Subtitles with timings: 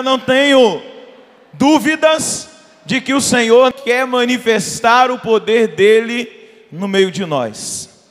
[0.00, 0.82] eu não tenho
[1.52, 2.48] dúvidas
[2.86, 6.26] de que o Senhor quer manifestar o poder dele
[6.72, 8.08] no meio de nós.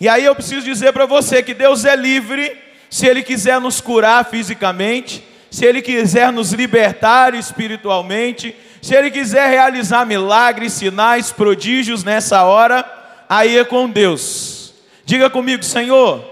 [0.00, 2.56] E aí eu preciso dizer para você que Deus é livre
[2.88, 9.50] se Ele quiser nos curar fisicamente, se Ele quiser nos libertar espiritualmente, se Ele quiser
[9.50, 12.82] realizar milagres, sinais, prodígios nessa hora,
[13.28, 14.72] aí é com Deus.
[15.04, 16.24] Diga comigo, Senhor,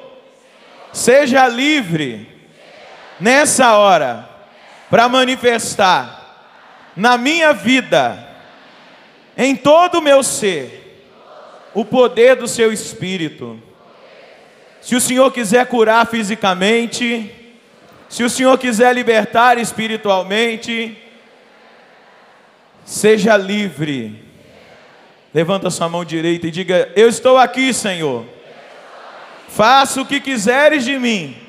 [0.94, 2.26] seja livre
[3.20, 4.33] nessa hora
[4.94, 6.54] para manifestar
[6.94, 8.28] na minha vida,
[9.36, 11.04] em todo o meu ser,
[11.74, 13.60] o poder do seu espírito.
[14.80, 17.28] Se o Senhor quiser curar fisicamente,
[18.08, 20.96] se o Senhor quiser libertar espiritualmente,
[22.84, 24.22] seja livre.
[25.34, 28.24] Levanta sua mão direita e diga: Eu estou aqui, Senhor.
[29.48, 31.43] Faça o que quiseres de mim.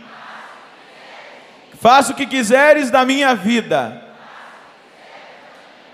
[1.86, 4.02] Faça o que quiseres da minha vida.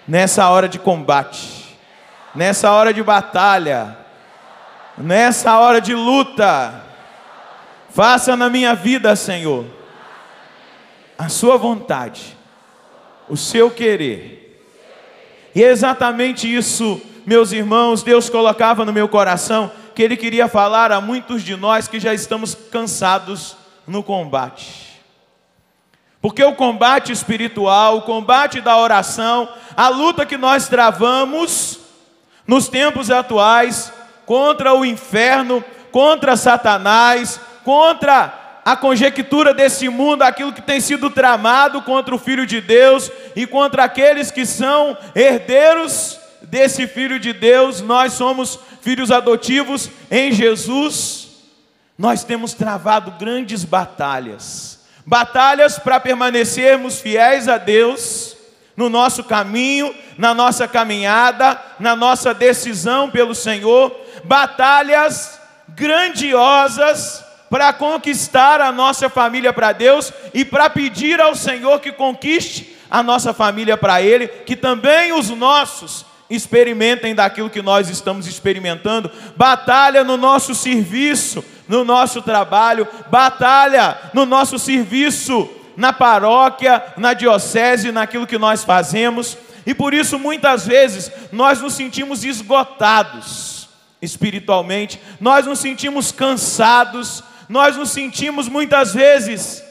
[0.07, 1.77] Nessa hora de combate,
[2.33, 3.97] nessa hora de batalha,
[4.97, 6.81] nessa hora de luta,
[7.89, 9.65] faça na minha vida, Senhor,
[11.17, 12.37] a Sua vontade,
[13.27, 14.63] o seu querer.
[15.53, 20.89] E é exatamente isso, meus irmãos, Deus colocava no meu coração, que Ele queria falar
[20.89, 24.90] a muitos de nós que já estamos cansados no combate.
[26.21, 31.79] Porque o combate espiritual, o combate da oração, a luta que nós travamos
[32.45, 33.91] nos tempos atuais,
[34.25, 41.81] contra o inferno, contra Satanás, contra a conjectura desse mundo, aquilo que tem sido tramado
[41.81, 47.81] contra o Filho de Deus e contra aqueles que são herdeiros desse Filho de Deus,
[47.81, 51.29] nós somos filhos adotivos em Jesus,
[51.97, 54.70] nós temos travado grandes batalhas,
[55.05, 58.35] batalhas para permanecermos fiéis a Deus
[58.75, 65.39] no nosso caminho, na nossa caminhada, na nossa decisão pelo Senhor, batalhas
[65.69, 72.77] grandiosas para conquistar a nossa família para Deus e para pedir ao Senhor que conquiste
[72.89, 79.11] a nossa família para Ele, que também os nossos experimentem daquilo que nós estamos experimentando,
[79.35, 87.93] batalha no nosso serviço, no nosso trabalho, batalha no nosso serviço na paróquia, na diocese,
[87.93, 93.69] naquilo que nós fazemos, e por isso muitas vezes nós nos sentimos esgotados
[94.01, 99.63] espiritualmente, nós nos sentimos cansados, nós nos sentimos muitas vezes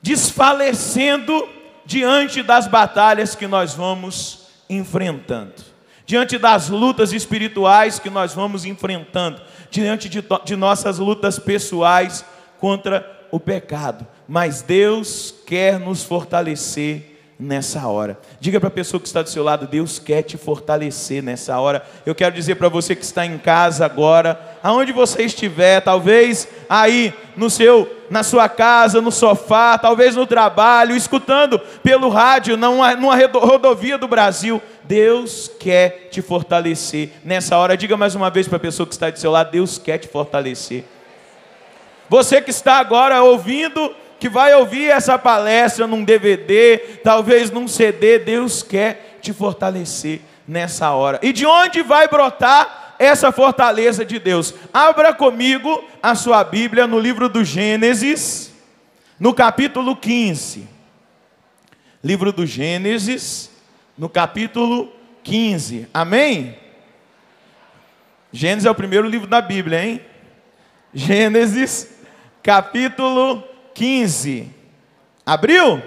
[0.00, 1.48] desfalecendo
[1.84, 5.64] diante das batalhas que nós vamos enfrentando,
[6.12, 9.40] diante das lutas espirituais que nós vamos enfrentando,
[9.70, 12.22] diante de, de nossas lutas pessoais
[12.58, 14.06] contra o pecado.
[14.28, 17.11] Mas Deus quer nos fortalecer
[17.42, 18.18] nessa hora.
[18.40, 21.84] Diga para a pessoa que está do seu lado, Deus quer te fortalecer nessa hora.
[22.06, 27.12] Eu quero dizer para você que está em casa agora, aonde você estiver, talvez aí
[27.36, 33.16] no seu na sua casa, no sofá, talvez no trabalho, escutando pelo rádio, numa, numa
[33.16, 37.74] rodovia do Brasil, Deus quer te fortalecer nessa hora.
[37.74, 40.08] Diga mais uma vez para a pessoa que está do seu lado, Deus quer te
[40.08, 40.84] fortalecer.
[42.06, 48.20] Você que está agora ouvindo que vai ouvir essa palestra num DVD, talvez num CD,
[48.20, 51.18] Deus quer te fortalecer nessa hora.
[51.24, 54.54] E de onde vai brotar essa fortaleza de Deus?
[54.72, 58.54] Abra comigo a sua Bíblia no livro do Gênesis,
[59.18, 60.68] no capítulo 15.
[62.04, 63.50] Livro do Gênesis,
[63.98, 64.92] no capítulo
[65.24, 65.88] 15.
[65.92, 66.56] Amém?
[68.30, 70.00] Gênesis é o primeiro livro da Bíblia, hein?
[70.94, 71.90] Gênesis,
[72.40, 74.48] capítulo 15.
[75.24, 75.82] Abriu?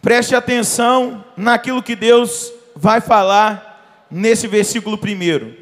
[0.00, 5.56] Preste atenção naquilo que Deus vai falar nesse versículo primeiro.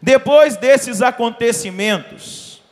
[0.00, 2.62] Depois desses acontecimentos,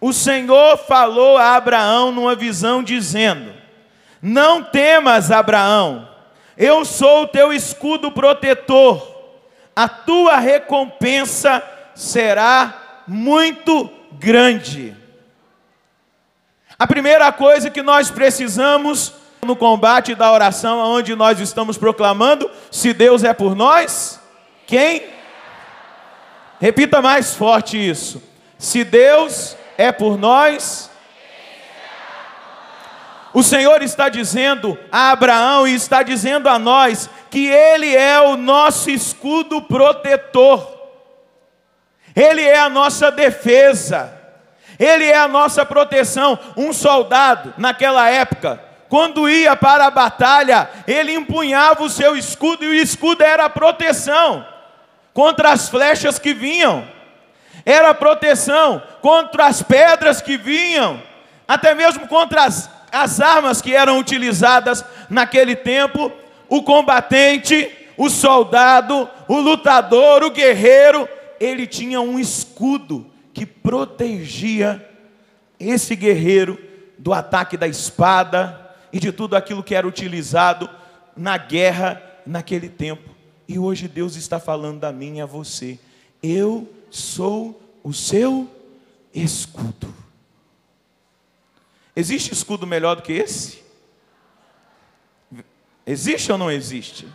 [0.00, 3.52] o Senhor falou a Abraão numa visão, dizendo:
[4.20, 6.08] Não temas, Abraão,
[6.56, 9.10] eu sou o teu escudo protetor,
[9.74, 11.62] a tua recompensa
[11.94, 15.01] será muito grande.
[16.82, 19.12] A primeira coisa que nós precisamos
[19.46, 24.20] no combate da oração, onde nós estamos proclamando: se Deus é por nós,
[24.66, 25.04] quem?
[26.60, 28.20] Repita mais forte isso.
[28.58, 30.90] Se Deus é por nós,
[33.32, 38.36] o Senhor está dizendo a Abraão e está dizendo a nós que Ele é o
[38.36, 40.68] nosso escudo protetor,
[42.16, 44.21] Ele é a nossa defesa.
[44.82, 46.36] Ele é a nossa proteção.
[46.56, 52.68] Um soldado, naquela época, quando ia para a batalha, ele empunhava o seu escudo e
[52.68, 54.44] o escudo era a proteção
[55.14, 56.84] contra as flechas que vinham,
[57.64, 61.00] era proteção contra as pedras que vinham,
[61.46, 66.10] até mesmo contra as, as armas que eram utilizadas naquele tempo.
[66.48, 71.08] O combatente, o soldado, o lutador, o guerreiro,
[71.38, 74.88] ele tinha um escudo que protegia
[75.58, 76.58] esse guerreiro
[76.98, 80.68] do ataque da espada e de tudo aquilo que era utilizado
[81.16, 83.10] na guerra naquele tempo.
[83.48, 85.78] E hoje Deus está falando a mim e a você.
[86.22, 88.48] Eu sou o seu
[89.14, 89.92] escudo.
[91.94, 93.62] Existe escudo melhor do que esse?
[95.86, 97.06] Existe ou não existe?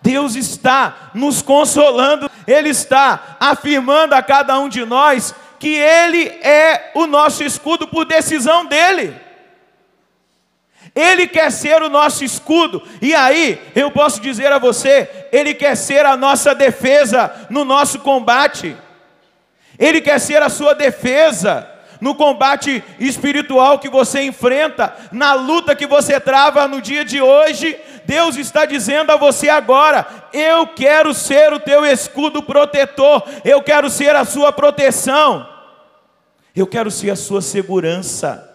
[0.00, 6.92] Deus está nos consolando, Ele está afirmando a cada um de nós que Ele é
[6.94, 9.14] o nosso escudo por decisão dEle.
[10.94, 15.76] Ele quer ser o nosso escudo, e aí eu posso dizer a você: Ele quer
[15.76, 18.74] ser a nossa defesa no nosso combate,
[19.78, 21.68] Ele quer ser a sua defesa
[22.00, 27.78] no combate espiritual que você enfrenta, na luta que você trava no dia de hoje.
[28.08, 33.90] Deus está dizendo a você agora: eu quero ser o teu escudo protetor, eu quero
[33.90, 35.46] ser a sua proteção,
[36.56, 38.50] eu quero ser a sua segurança.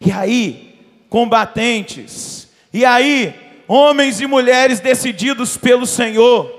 [0.00, 0.76] E aí,
[1.08, 2.48] combatentes.
[2.72, 6.52] E aí, homens e mulheres decididos pelo Senhor,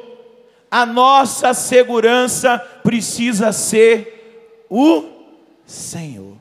[0.72, 5.10] a nossa segurança precisa ser o
[5.66, 6.38] Senhor.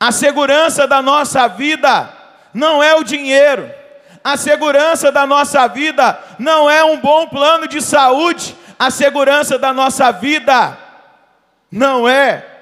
[0.00, 2.12] A segurança da nossa vida
[2.52, 3.81] não é o dinheiro.
[4.24, 8.56] A segurança da nossa vida não é um bom plano de saúde.
[8.78, 10.78] A segurança da nossa vida
[11.70, 12.52] não é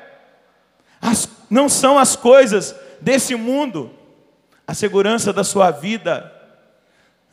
[1.00, 3.90] as, não são as coisas desse mundo,
[4.66, 6.32] a segurança da sua vida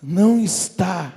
[0.02, 1.12] não está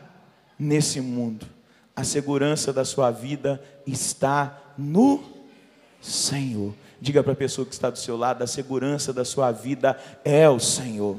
[0.59, 1.47] nesse mundo.
[1.95, 5.23] A segurança da sua vida está no
[6.01, 6.75] Senhor.
[7.01, 10.49] Diga para a pessoa que está do seu lado: a segurança da sua vida é
[10.49, 11.17] o Senhor.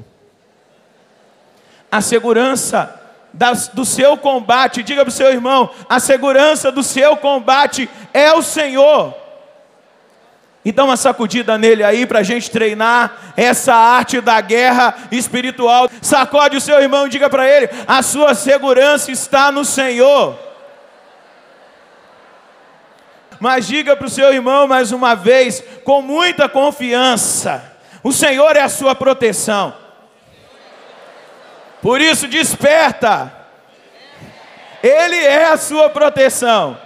[1.92, 2.98] A segurança
[3.34, 8.32] das, do seu combate, diga para o seu irmão: a segurança do seu combate é
[8.32, 9.14] o Senhor.
[10.64, 15.88] E dá uma sacudida nele aí para a gente treinar essa arte da guerra espiritual.
[16.00, 20.38] Sacode o seu irmão e diga para ele: a sua segurança está no Senhor.
[23.38, 27.62] Mas diga para o seu irmão mais uma vez, com muita confiança:
[28.02, 29.81] o Senhor é a sua proteção.
[31.82, 33.30] Por isso, desperta.
[34.80, 36.78] Ele é a sua proteção.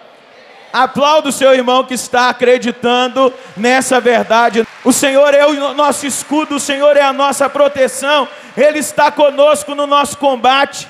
[0.73, 4.67] Aplauda o seu irmão que está acreditando nessa verdade.
[4.83, 8.27] O Senhor é o nosso escudo, o Senhor é a nossa proteção,
[8.57, 10.89] Ele está conosco no nosso combate.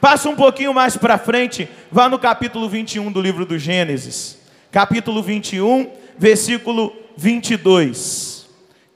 [0.00, 4.38] Passa um pouquinho mais para frente, vá no capítulo 21 do livro do Gênesis.
[4.70, 8.46] Capítulo 21, versículo 22.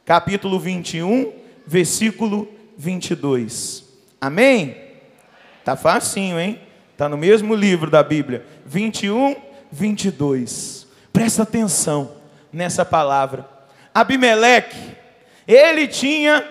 [0.05, 1.33] Capítulo 21,
[1.67, 3.90] versículo 22.
[4.21, 4.77] Amém?
[5.65, 6.61] Tá facinho, hein?
[6.97, 8.45] Tá no mesmo livro da Bíblia.
[8.67, 9.37] 21
[9.73, 10.87] 22.
[11.12, 12.17] Presta atenção
[12.53, 13.49] nessa palavra.
[13.95, 14.97] Abimeleque,
[15.47, 16.45] ele tinha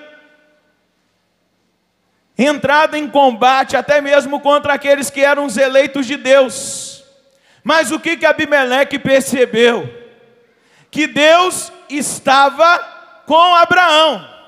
[2.37, 7.03] entrado em combate até mesmo contra aqueles que eram os eleitos de Deus.
[7.63, 9.93] Mas o que que Abimeleque percebeu?
[10.89, 12.79] Que Deus estava
[13.25, 14.38] com Abraão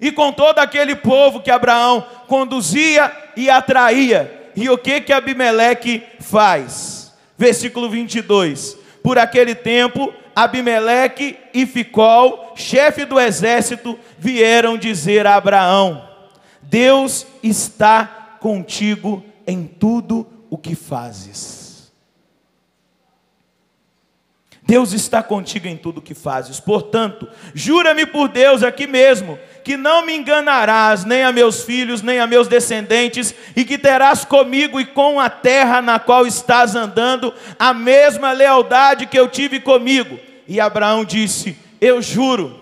[0.00, 4.50] e com todo aquele povo que Abraão conduzia e atraía.
[4.54, 6.98] E o que que Abimeleque faz?
[7.38, 8.76] versículo 22.
[9.02, 16.06] Por aquele tempo, Abimeleque e Ficol, chefe do exército, vieram dizer a Abraão:
[16.60, 21.68] Deus está contigo em tudo o que fazes.
[24.62, 26.60] Deus está contigo em tudo o que fazes.
[26.60, 29.38] Portanto, jura-me por Deus aqui mesmo,
[29.68, 34.24] que não me enganarás nem a meus filhos, nem a meus descendentes, e que terás
[34.24, 39.60] comigo e com a terra na qual estás andando a mesma lealdade que eu tive
[39.60, 40.18] comigo.
[40.48, 42.58] E Abraão disse: Eu juro.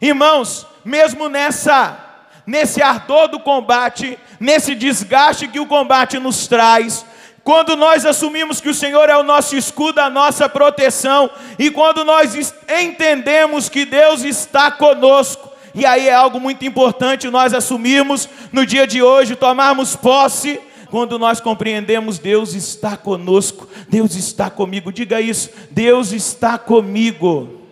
[0.00, 2.00] Irmãos, mesmo nessa
[2.46, 7.04] nesse ardor do combate, nesse desgaste que o combate nos traz,
[7.44, 12.02] quando nós assumimos que o Senhor é o nosso escudo, a nossa proteção, e quando
[12.02, 15.43] nós entendemos que Deus está conosco,
[15.74, 21.18] e aí é algo muito importante nós assumirmos no dia de hoje, tomarmos posse, quando
[21.18, 27.62] nós compreendemos Deus está conosco, Deus está comigo, diga isso, Deus está comigo.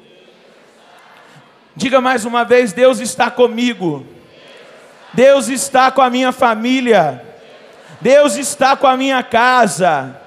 [1.75, 4.06] Diga mais uma vez: Deus está comigo.
[5.14, 7.25] Deus está com a minha família.
[8.00, 10.21] Deus está com a minha casa.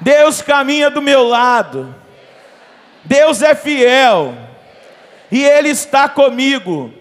[0.00, 1.94] Deus caminha do meu lado.
[3.04, 4.45] Deus é fiel.
[5.30, 6.92] E Ele está comigo.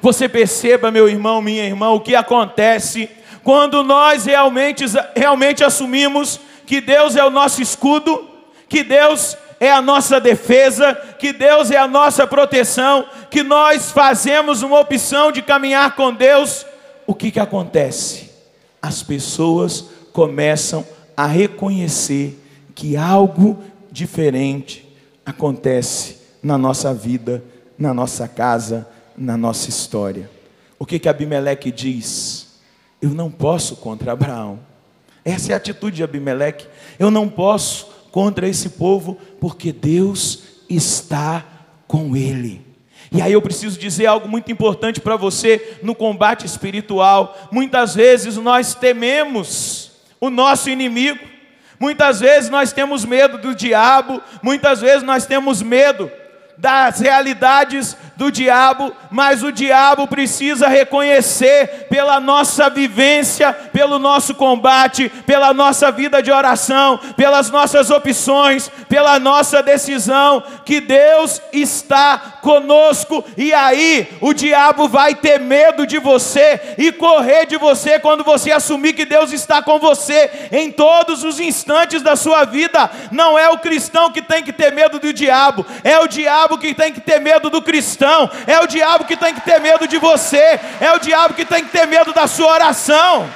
[0.00, 3.08] Você perceba, meu irmão, minha irmã, o que acontece
[3.42, 8.28] quando nós realmente, realmente assumimos que Deus é o nosso escudo,
[8.68, 14.62] que Deus é a nossa defesa, que Deus é a nossa proteção, que nós fazemos
[14.62, 16.66] uma opção de caminhar com Deus,
[17.06, 18.30] o que, que acontece?
[18.82, 20.84] As pessoas começam
[21.16, 22.36] a reconhecer
[22.74, 23.62] que algo
[23.92, 24.84] diferente
[25.24, 27.42] acontece na nossa vida,
[27.76, 28.86] na nossa casa,
[29.18, 30.30] na nossa história.
[30.78, 32.60] O que que Abimeleque diz?
[33.02, 34.60] Eu não posso contra Abraão.
[35.24, 36.68] Essa é a atitude de Abimeleque.
[37.00, 41.44] Eu não posso contra esse povo, porque Deus está
[41.88, 42.64] com ele.
[43.10, 47.36] E aí eu preciso dizer algo muito importante para você no combate espiritual.
[47.50, 51.24] Muitas vezes nós tememos o nosso inimigo,
[51.80, 56.08] muitas vezes nós temos medo do diabo, muitas vezes nós temos medo
[56.58, 65.10] das realidades do diabo, mas o diabo precisa reconhecer pela nossa vivência, pelo nosso combate,
[65.26, 73.24] pela nossa vida de oração, pelas nossas opções, pela nossa decisão, que Deus está conosco,
[73.36, 78.52] e aí o diabo vai ter medo de você e correr de você quando você
[78.52, 82.88] assumir que Deus está com você em todos os instantes da sua vida.
[83.10, 86.72] Não é o cristão que tem que ter medo do diabo, é o diabo que
[86.72, 89.98] tem que ter medo do cristão é o diabo que tem que ter medo de
[89.98, 93.28] você, é o diabo que tem que ter medo da sua oração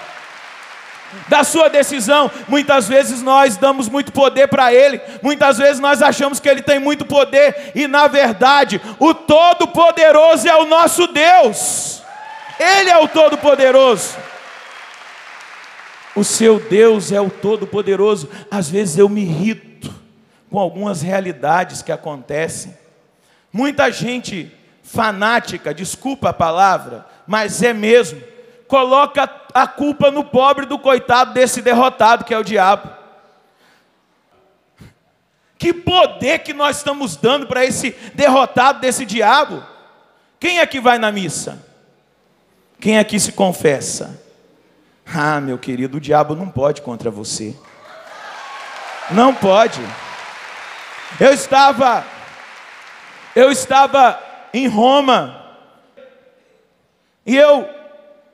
[1.29, 2.31] da sua decisão.
[2.49, 6.79] Muitas vezes nós damos muito poder para ele, muitas vezes nós achamos que ele tem
[6.79, 12.02] muito poder, e na verdade, o Todo-Poderoso é o nosso Deus,
[12.59, 14.17] ele é o Todo-Poderoso.
[16.14, 18.29] O seu Deus é o Todo-Poderoso.
[18.50, 19.95] Às vezes eu me irrito
[20.50, 22.76] com algumas realidades que acontecem.
[23.52, 24.52] Muita gente
[24.83, 28.21] fanática, desculpa a palavra, mas é mesmo,
[28.71, 32.89] coloca a culpa no pobre do coitado desse derrotado que é o diabo.
[35.59, 39.62] Que poder que nós estamos dando para esse derrotado desse diabo?
[40.39, 41.67] Quem é que vai na missa?
[42.81, 44.23] Quem é se confessa?
[45.05, 47.57] Ah, meu querido, o diabo não pode contra você.
[49.11, 49.81] Não pode.
[51.19, 52.07] Eu estava
[53.35, 54.19] eu estava
[54.55, 55.45] em Roma.
[57.27, 57.80] E eu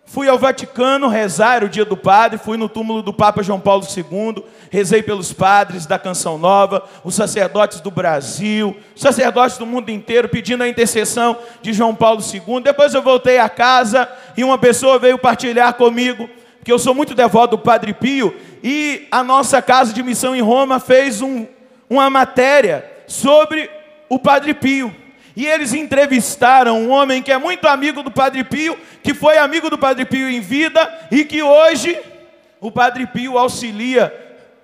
[0.07, 3.85] fui ao Vaticano rezar, o dia do padre, fui no túmulo do Papa João Paulo
[3.85, 10.29] II, rezei pelos padres da Canção Nova, os sacerdotes do Brasil, sacerdotes do mundo inteiro,
[10.29, 12.63] pedindo a intercessão de João Paulo II.
[12.63, 16.31] Depois eu voltei a casa e uma pessoa veio partilhar comigo,
[16.65, 20.41] que eu sou muito devoto do Padre Pio, e a nossa casa de missão em
[20.41, 21.47] Roma fez um,
[21.91, 23.69] uma matéria sobre
[24.09, 25.06] o Padre Pio.
[25.37, 29.69] E eles entrevistaram um homem que é muito amigo do Padre Pio, que foi amigo
[29.69, 32.01] do Padre Pio em vida e que hoje
[32.59, 34.13] o Padre Pio auxilia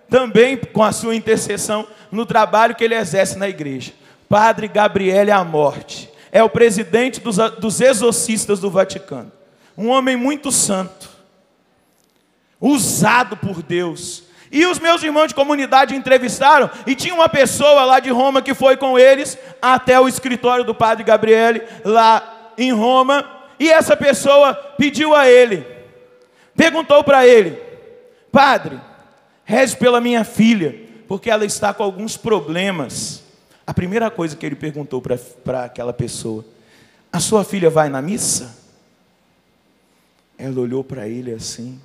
[0.08, 3.92] também com a sua intercessão no trabalho que ele exerce na igreja.
[4.30, 9.30] Padre Gabriele Amorte é o presidente dos, dos exorcistas do Vaticano.
[9.76, 11.10] Um homem muito santo,
[12.58, 17.98] usado por Deus e os meus irmãos de comunidade entrevistaram, e tinha uma pessoa lá
[17.98, 23.26] de Roma que foi com eles até o escritório do padre Gabriele, lá em Roma,
[23.58, 25.66] e essa pessoa pediu a ele,
[26.54, 27.58] perguntou para ele:
[28.30, 28.78] Padre,
[29.44, 30.78] reze pela minha filha,
[31.08, 33.22] porque ela está com alguns problemas.
[33.66, 36.44] A primeira coisa que ele perguntou para aquela pessoa:
[37.10, 38.54] A sua filha vai na missa?
[40.36, 41.80] Ela olhou para ele assim.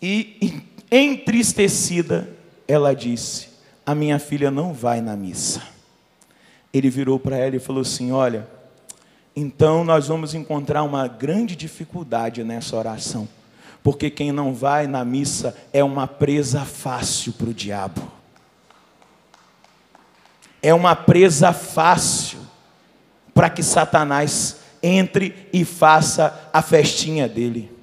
[0.00, 2.28] E entristecida,
[2.66, 3.48] ela disse:
[3.84, 5.62] A minha filha não vai na missa.
[6.72, 8.46] Ele virou para ela e falou assim: Olha,
[9.34, 13.28] então nós vamos encontrar uma grande dificuldade nessa oração,
[13.82, 18.18] porque quem não vai na missa é uma presa fácil para o diabo.
[20.60, 22.40] É uma presa fácil
[23.32, 27.77] para que Satanás entre e faça a festinha dele.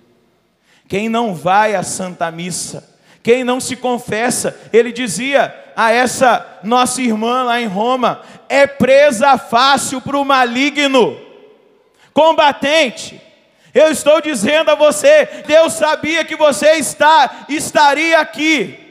[0.88, 2.88] Quem não vai à Santa Missa,
[3.24, 9.38] quem não se confessa, ele dizia a essa nossa irmã lá em Roma: é presa
[9.38, 11.20] fácil para o maligno,
[12.14, 13.22] combatente.
[13.74, 18.85] Eu estou dizendo a você, Deus sabia que você está, estaria aqui.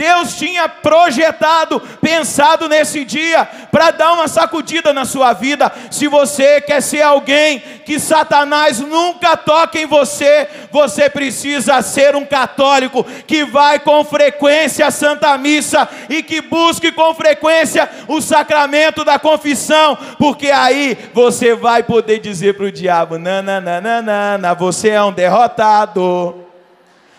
[0.00, 5.70] Deus tinha projetado, pensado nesse dia para dar uma sacudida na sua vida.
[5.90, 12.24] Se você quer ser alguém que Satanás nunca toque em você, você precisa ser um
[12.24, 19.04] católico que vai com frequência à Santa Missa e que busque com frequência o sacramento
[19.04, 25.12] da confissão, porque aí você vai poder dizer para o diabo: nananana, você é um
[25.12, 26.46] derrotado.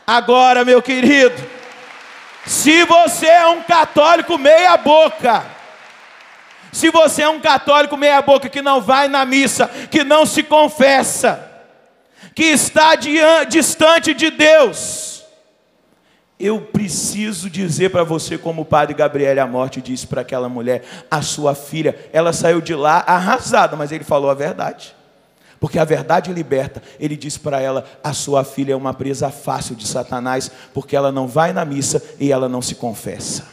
[0.07, 1.60] Agora, meu querido,
[2.45, 5.45] se você é um católico meia-boca,
[6.71, 11.49] se você é um católico meia-boca que não vai na missa, que não se confessa,
[12.33, 12.95] que está
[13.47, 15.23] distante de Deus,
[16.39, 20.83] eu preciso dizer para você, como o padre Gabriel a morte disse para aquela mulher,
[21.09, 24.95] a sua filha, ela saiu de lá arrasada, mas ele falou a verdade
[25.61, 26.81] porque a verdade liberta.
[26.99, 31.11] Ele diz para ela: a sua filha é uma presa fácil de Satanás, porque ela
[31.11, 33.47] não vai na missa e ela não se confessa.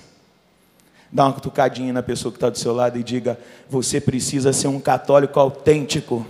[1.13, 3.39] Dá uma cutucadinha na pessoa que está do seu lado e diga:
[3.69, 6.27] você precisa ser um católico autêntico.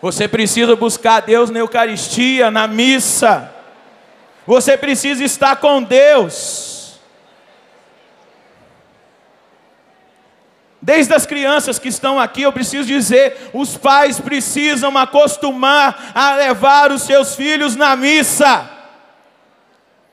[0.00, 3.52] Você precisa buscar Deus na Eucaristia, na missa.
[4.46, 6.67] Você precisa estar com Deus.
[10.80, 16.92] Desde as crianças que estão aqui, eu preciso dizer: os pais precisam acostumar a levar
[16.92, 18.70] os seus filhos na missa.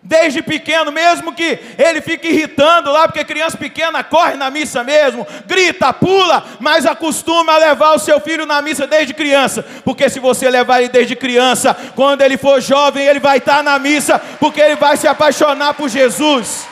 [0.02, 5.26] Desde pequeno, mesmo que ele fique irritando lá, porque criança pequena corre na missa mesmo,
[5.48, 10.20] grita, pula, mas acostuma a levar o seu filho na missa desde criança, porque se
[10.20, 14.62] você levar ele desde criança, quando ele for jovem, ele vai estar na missa, porque
[14.62, 16.68] ele vai se apaixonar por Jesus.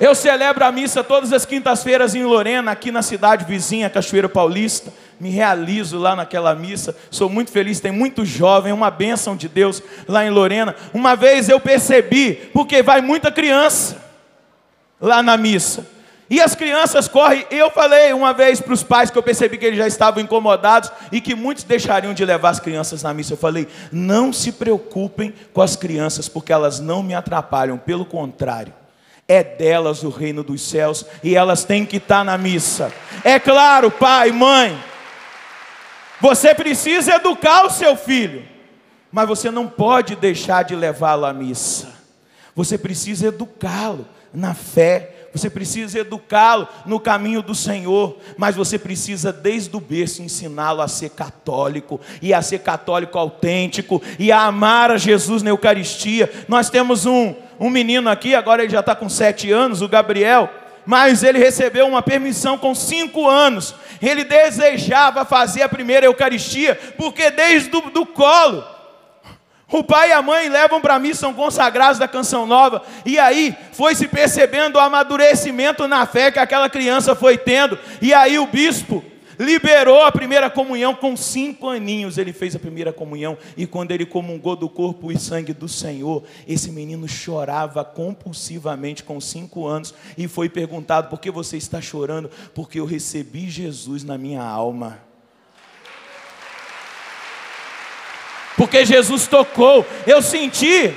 [0.00, 4.90] Eu celebro a missa todas as quintas-feiras em Lorena, aqui na cidade vizinha, Cachoeira Paulista.
[5.20, 6.96] Me realizo lá naquela missa.
[7.10, 10.74] Sou muito feliz, tem muito jovem, uma bênção de Deus lá em Lorena.
[10.94, 14.02] Uma vez eu percebi, porque vai muita criança
[14.98, 15.86] lá na missa.
[16.30, 17.44] E as crianças correm.
[17.50, 20.90] Eu falei uma vez para os pais que eu percebi que eles já estavam incomodados
[21.12, 23.34] e que muitos deixariam de levar as crianças na missa.
[23.34, 28.79] Eu falei: não se preocupem com as crianças, porque elas não me atrapalham, pelo contrário
[29.30, 32.92] é delas o reino dos céus e elas têm que estar na missa.
[33.22, 34.76] É claro, pai, mãe,
[36.20, 38.42] você precisa educar o seu filho,
[39.12, 41.94] mas você não pode deixar de levá-lo à missa.
[42.56, 49.32] Você precisa educá-lo na fé, você precisa educá-lo no caminho do Senhor, mas você precisa
[49.32, 54.90] desde o berço ensiná-lo a ser católico e a ser católico autêntico e a amar
[54.90, 56.28] a Jesus na Eucaristia.
[56.48, 60.48] Nós temos um um menino aqui, agora ele já está com sete anos, o Gabriel,
[60.86, 63.74] mas ele recebeu uma permissão com cinco anos.
[64.00, 68.64] Ele desejava fazer a primeira Eucaristia, porque desde do, do colo,
[69.70, 73.54] o pai e a mãe levam para mim, são consagrados da canção nova, e aí
[73.72, 78.46] foi se percebendo o amadurecimento na fé que aquela criança foi tendo, e aí o
[78.46, 79.04] bispo
[79.40, 82.18] liberou a primeira comunhão com cinco aninhos.
[82.18, 86.22] Ele fez a primeira comunhão e quando ele comungou do corpo e sangue do Senhor,
[86.46, 92.30] esse menino chorava compulsivamente com cinco anos e foi perguntado: por que você está chorando?
[92.54, 95.00] Porque eu recebi Jesus na minha alma.
[98.58, 100.94] Porque Jesus tocou, eu senti,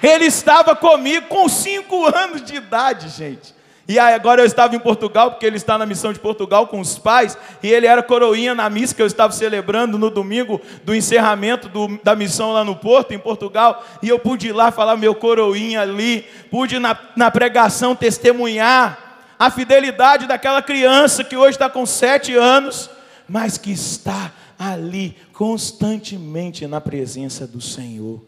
[0.00, 3.56] Ele estava comigo com cinco anos de idade, gente.
[3.88, 6.98] E agora eu estava em Portugal, porque ele está na missão de Portugal com os
[6.98, 11.68] pais, e ele era coroinha na missa que eu estava celebrando no domingo do encerramento
[11.68, 15.14] do, da missão lá no Porto, em Portugal, e eu pude ir lá falar meu
[15.14, 19.06] coroinha ali, pude na, na pregação testemunhar
[19.38, 22.90] a fidelidade daquela criança que hoje está com sete anos,
[23.28, 28.24] mas que está ali constantemente na presença do Senhor.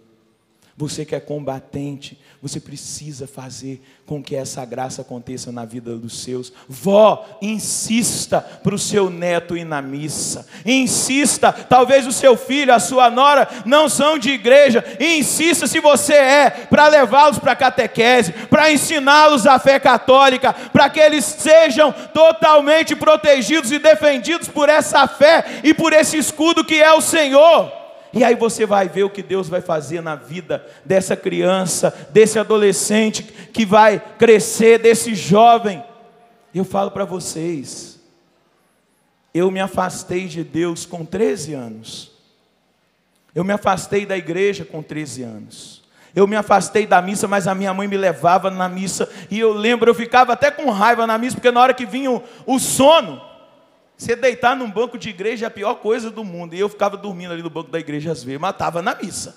[0.77, 6.23] Você que é combatente, você precisa fazer com que essa graça aconteça na vida dos
[6.23, 6.53] seus.
[6.69, 10.47] Vó, insista para o seu neto ir na missa.
[10.65, 14.85] Insista, talvez o seu filho, a sua nora não são de igreja.
[15.01, 20.89] Insista se você é, para levá-los para a catequese, para ensiná-los a fé católica, para
[20.89, 26.81] que eles sejam totalmente protegidos e defendidos por essa fé e por esse escudo que
[26.81, 27.78] é o Senhor.
[28.19, 32.37] E aí você vai ver o que Deus vai fazer na vida dessa criança, desse
[32.37, 35.85] adolescente que vai crescer, desse jovem.
[36.53, 38.01] Eu falo para vocês,
[39.33, 42.11] eu me afastei de Deus com 13 anos.
[43.33, 45.85] Eu me afastei da igreja com 13 anos.
[46.13, 49.09] Eu me afastei da missa, mas a minha mãe me levava na missa.
[49.31, 52.11] E eu lembro, eu ficava até com raiva na missa, porque na hora que vinha
[52.11, 53.23] o, o sono,
[53.99, 56.55] você deitar num banco de igreja é a pior coisa do mundo.
[56.55, 59.37] E eu ficava dormindo ali no banco da igreja às vezes, mas estava na missa.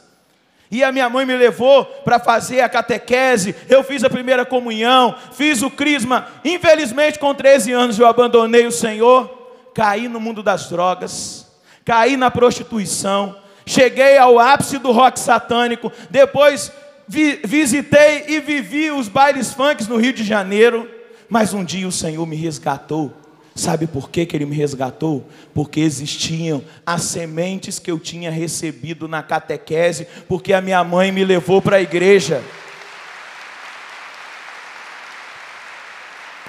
[0.70, 5.16] E a minha mãe me levou para fazer a catequese, eu fiz a primeira comunhão,
[5.34, 6.28] fiz o crisma.
[6.46, 9.28] Infelizmente, com 13 anos eu abandonei o Senhor,
[9.74, 11.46] caí no mundo das drogas,
[11.84, 16.72] caí na prostituição, cheguei ao ápice do rock satânico, depois
[17.08, 20.90] vi, visitei e vivi os bailes funk no Rio de Janeiro,
[21.28, 23.21] mas um dia o Senhor me resgatou
[23.54, 25.28] Sabe por que, que ele me resgatou?
[25.54, 31.26] Porque existiam as sementes que eu tinha recebido na catequese, porque a minha mãe me
[31.26, 32.42] levou para a igreja.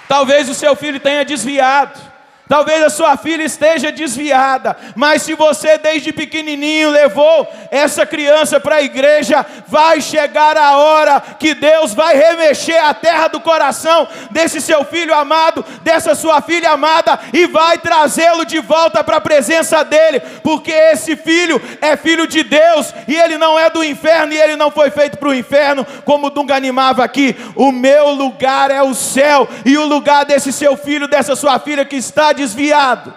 [0.06, 2.11] Talvez o seu filho tenha desviado.
[2.52, 8.76] Talvez a sua filha esteja desviada, mas se você desde pequenininho levou essa criança para
[8.76, 14.60] a igreja, vai chegar a hora que Deus vai remexer a terra do coração desse
[14.60, 19.82] seu filho amado, dessa sua filha amada, e vai trazê-lo de volta para a presença
[19.82, 24.38] dele, porque esse filho é filho de Deus, e ele não é do inferno, e
[24.38, 27.34] ele não foi feito para o inferno, como Dunga animava aqui.
[27.56, 31.82] O meu lugar é o céu, e o lugar desse seu filho, dessa sua filha
[31.82, 33.14] que está de desviado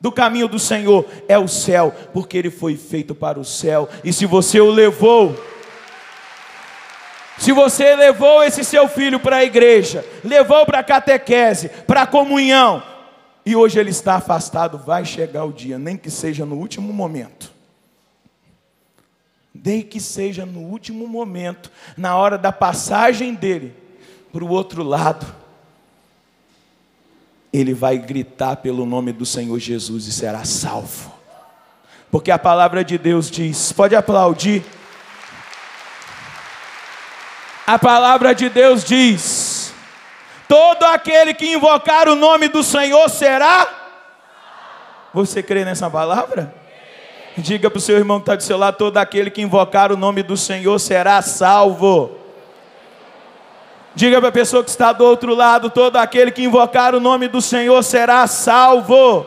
[0.00, 3.88] do caminho do Senhor é o céu, porque ele foi feito para o céu.
[4.04, 5.34] E se você o levou,
[7.38, 12.06] se você levou esse seu filho para a igreja, levou para a catequese, para a
[12.06, 12.82] comunhão,
[13.44, 17.52] e hoje ele está afastado, vai chegar o dia, nem que seja no último momento.
[19.54, 23.74] Nem que seja no último momento, na hora da passagem dele
[24.32, 25.45] para o outro lado
[27.58, 31.14] ele vai gritar pelo nome do Senhor Jesus e será salvo.
[32.10, 34.62] Porque a palavra de Deus diz: pode aplaudir.
[37.66, 39.72] A palavra de Deus diz:
[40.46, 43.66] todo aquele que invocar o nome do Senhor será.
[45.14, 46.54] Você crê nessa palavra?
[47.38, 49.96] Diga para o seu irmão que está do seu lado: todo aquele que invocar o
[49.96, 52.25] nome do Senhor será salvo.
[53.96, 57.28] Diga para a pessoa que está do outro lado: todo aquele que invocar o nome
[57.28, 59.24] do Senhor será salvo.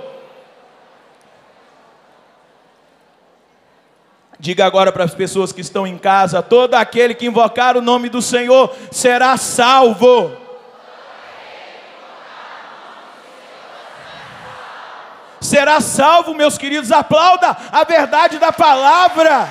[4.40, 8.10] Diga agora para as pessoas que estão em casa: todo aquele que invocar o nome
[8.10, 10.38] do Senhor será salvo.
[15.42, 19.50] Será salvo, meus queridos, aplauda a verdade da palavra.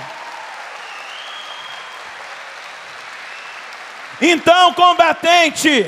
[4.21, 5.87] Então, combatente,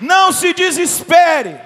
[0.00, 1.56] não se desespere.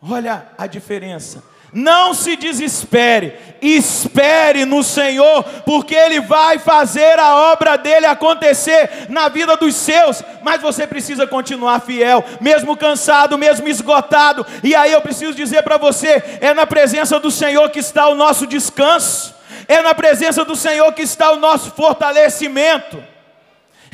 [0.00, 1.42] Olha a diferença.
[1.72, 9.28] Não se desespere, espere no Senhor, porque Ele vai fazer a obra dele acontecer na
[9.28, 15.02] vida dos seus, mas você precisa continuar fiel, mesmo cansado, mesmo esgotado, e aí eu
[15.02, 19.34] preciso dizer para você: é na presença do Senhor que está o nosso descanso,
[19.68, 23.15] é na presença do Senhor que está o nosso fortalecimento.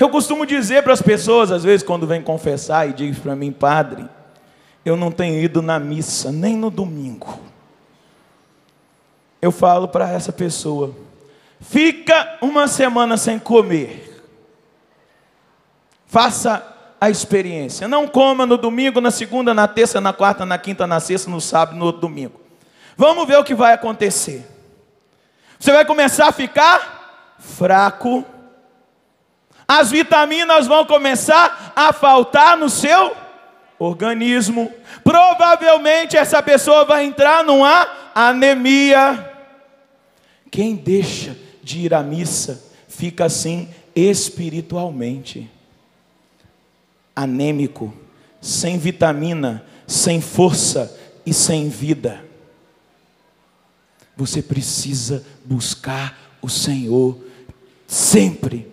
[0.02, 3.52] Eu costumo dizer para as pessoas, às vezes, quando vem confessar e diz para mim,
[3.52, 4.04] padre,
[4.84, 7.38] eu não tenho ido na missa, nem no domingo.
[9.40, 10.92] Eu falo para essa pessoa,
[11.60, 14.26] fica uma semana sem comer.
[16.08, 16.66] Faça
[17.00, 17.86] a experiência.
[17.86, 21.40] Não coma no domingo, na segunda, na terça, na quarta, na quinta, na sexta, no
[21.40, 22.40] sábado, no outro domingo.
[22.96, 24.44] Vamos ver o que vai acontecer.
[25.60, 28.26] Você vai começar a ficar fraco,
[29.78, 33.16] as vitaminas vão começar a faltar no seu
[33.78, 34.70] organismo.
[35.02, 39.32] Provavelmente essa pessoa vai entrar numa anemia.
[40.50, 45.50] Quem deixa de ir à missa fica assim espiritualmente
[47.16, 47.94] anêmico,
[48.42, 52.22] sem vitamina, sem força e sem vida.
[54.18, 57.18] Você precisa buscar o Senhor
[57.86, 58.71] sempre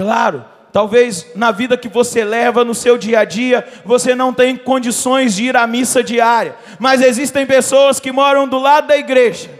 [0.00, 4.56] Claro, talvez na vida que você leva no seu dia a dia, você não tem
[4.56, 9.50] condições de ir à missa diária, mas existem pessoas que moram do lado da igreja,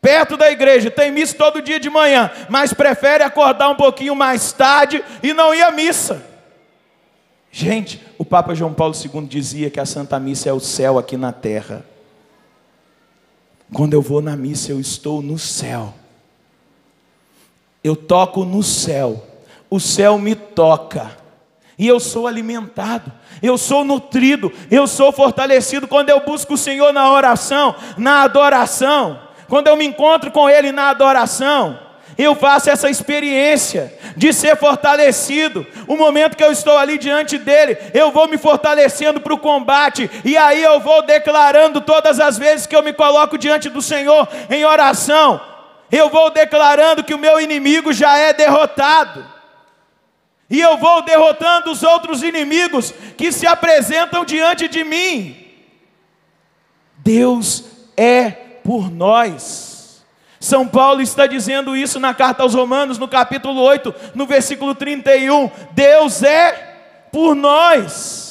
[0.00, 4.50] perto da igreja, tem missa todo dia de manhã, mas prefere acordar um pouquinho mais
[4.52, 6.24] tarde e não ir à missa.
[7.52, 11.18] Gente, o Papa João Paulo II dizia que a Santa Missa é o céu aqui
[11.18, 11.84] na terra.
[13.74, 15.92] Quando eu vou na missa, eu estou no céu
[17.86, 19.22] eu toco no céu,
[19.70, 21.10] o céu me toca,
[21.78, 25.86] e eu sou alimentado, eu sou nutrido, eu sou fortalecido.
[25.86, 30.72] Quando eu busco o Senhor na oração, na adoração, quando eu me encontro com Ele
[30.72, 31.78] na adoração.
[32.16, 35.66] Eu faço essa experiência de ser fortalecido.
[35.86, 40.10] O momento que eu estou ali diante dele, eu vou me fortalecendo para o combate,
[40.24, 44.26] e aí eu vou declarando todas as vezes que eu me coloco diante do Senhor
[44.48, 45.55] em oração
[45.90, 49.24] eu vou declarando que o meu inimigo já é derrotado.
[50.48, 55.36] E eu vou derrotando os outros inimigos que se apresentam diante de mim.
[56.98, 57.64] Deus
[57.96, 60.04] é por nós.
[60.38, 65.50] São Paulo está dizendo isso na carta aos Romanos, no capítulo 8, no versículo 31.
[65.72, 66.76] Deus é
[67.10, 68.25] por nós.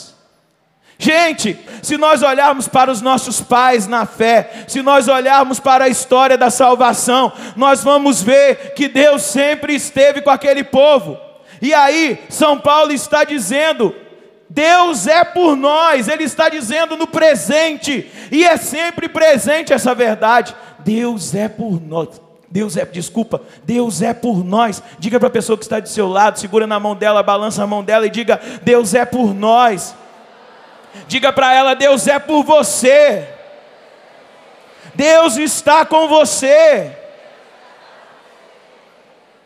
[0.97, 5.89] Gente, se nós olharmos para os nossos pais na fé, se nós olharmos para a
[5.89, 11.17] história da salvação, nós vamos ver que Deus sempre esteve com aquele povo.
[11.61, 13.93] E aí, São Paulo está dizendo:
[14.49, 20.55] Deus é por nós, Ele está dizendo no presente, e é sempre presente essa verdade.
[20.79, 22.21] Deus é por nós.
[22.49, 24.81] Deus é, desculpa, Deus é por nós.
[24.97, 27.67] Diga para a pessoa que está do seu lado, segura na mão dela, balança a
[27.67, 29.93] mão dela e diga: Deus é por nós.
[31.07, 33.27] Diga para ela: Deus é por você.
[34.93, 36.95] Deus está com você.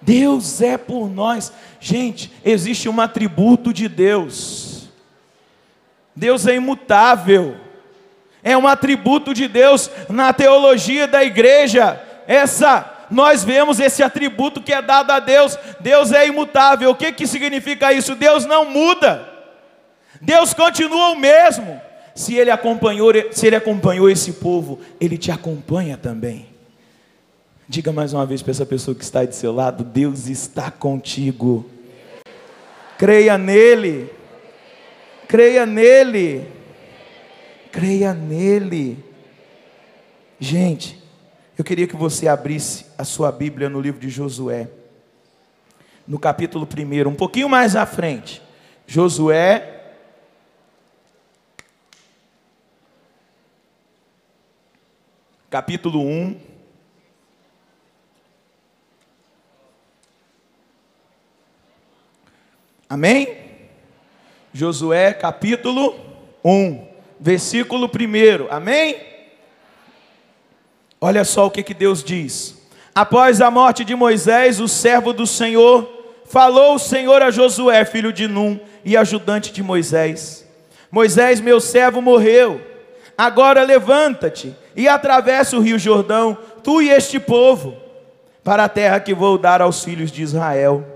[0.01, 1.51] Deus é por nós.
[1.79, 4.89] Gente, existe um atributo de Deus.
[6.15, 7.57] Deus é imutável.
[8.41, 12.01] É um atributo de Deus na teologia da igreja.
[12.27, 15.57] Essa nós vemos esse atributo que é dado a Deus.
[15.79, 16.91] Deus é imutável.
[16.91, 18.15] O que que significa isso?
[18.15, 19.28] Deus não muda.
[20.21, 21.79] Deus continua o mesmo.
[22.13, 26.47] Se ele acompanhou, se ele acompanhou esse povo, ele te acompanha também.
[27.67, 31.69] Diga mais uma vez para essa pessoa que está de seu lado: Deus está contigo.
[32.97, 34.09] Creia nele.
[35.27, 36.47] Creia nele.
[37.71, 39.01] Creia nele.
[40.39, 41.01] Gente,
[41.57, 44.69] eu queria que você abrisse a sua Bíblia no livro de Josué,
[46.07, 48.41] no capítulo 1, um pouquinho mais à frente.
[48.87, 49.78] Josué
[55.49, 56.39] capítulo 1.
[62.87, 63.37] Amém?
[64.53, 65.95] Josué capítulo
[66.43, 66.87] 1,
[67.19, 68.47] versículo 1.
[68.51, 68.99] Amém?
[71.01, 72.57] Olha só o que, que Deus diz.
[72.93, 75.87] Após a morte de Moisés, o servo do Senhor,
[76.25, 80.47] falou o Senhor a Josué, filho de Num, e ajudante de Moisés:
[80.91, 82.78] Moisés, meu servo, morreu.
[83.19, 87.75] Agora levanta-te e atravessa o rio Jordão, tu e este povo,
[88.45, 90.87] para a terra que vou dar aos filhos de Israel.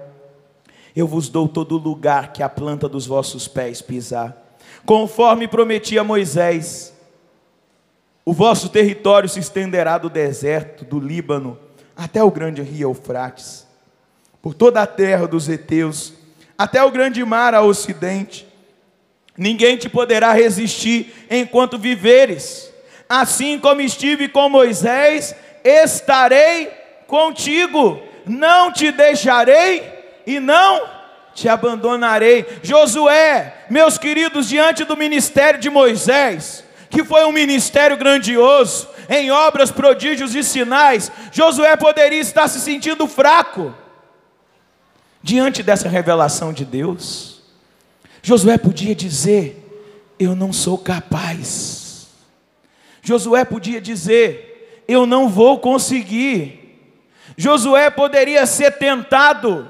[0.96, 4.38] Eu vos dou todo lugar que a planta dos vossos pés pisar,
[4.86, 6.94] conforme prometi a Moisés.
[8.24, 11.60] O vosso território se estenderá do deserto do Líbano
[11.94, 13.68] até o grande rio Eufrates,
[14.42, 16.14] por toda a terra dos heteus,
[16.58, 18.48] até o grande mar ao ocidente.
[19.38, 22.74] Ninguém te poderá resistir enquanto viveres
[23.14, 26.72] assim como estive com Moisés, estarei
[27.06, 29.84] contigo, não te deixarei
[30.26, 30.90] e não
[31.36, 32.46] te abandonarei.
[32.64, 39.70] Josué, meus queridos, diante do ministério de Moisés, que foi um ministério grandioso, em obras,
[39.70, 43.76] prodígios e sinais, Josué poderia estar se sentindo fraco
[45.22, 47.33] diante dessa revelação de Deus.
[48.24, 52.08] Josué podia dizer: Eu não sou capaz.
[53.02, 56.62] Josué podia dizer: Eu não vou conseguir.
[57.36, 59.68] Josué poderia ser tentado,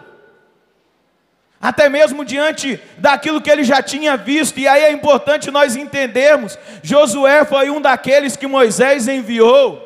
[1.60, 6.58] até mesmo diante daquilo que ele já tinha visto, e aí é importante nós entendermos:
[6.84, 9.82] Josué foi um daqueles que Moisés enviou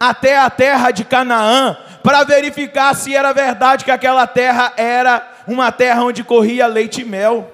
[0.00, 5.70] até a terra de Canaã, para verificar se era verdade que aquela terra era uma
[5.70, 7.51] terra onde corria leite e mel.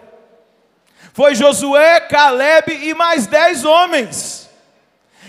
[1.19, 4.49] Foi Josué, Caleb e mais dez homens.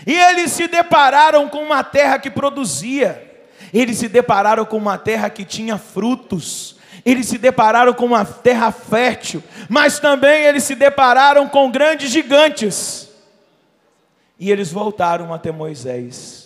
[0.06, 3.28] E eles se depararam com uma terra que produzia,
[3.74, 8.72] eles se depararam com uma terra que tinha frutos, eles se depararam com uma terra
[8.72, 13.10] fértil, mas também eles se depararam com grandes gigantes.
[14.38, 16.39] E eles voltaram até Moisés.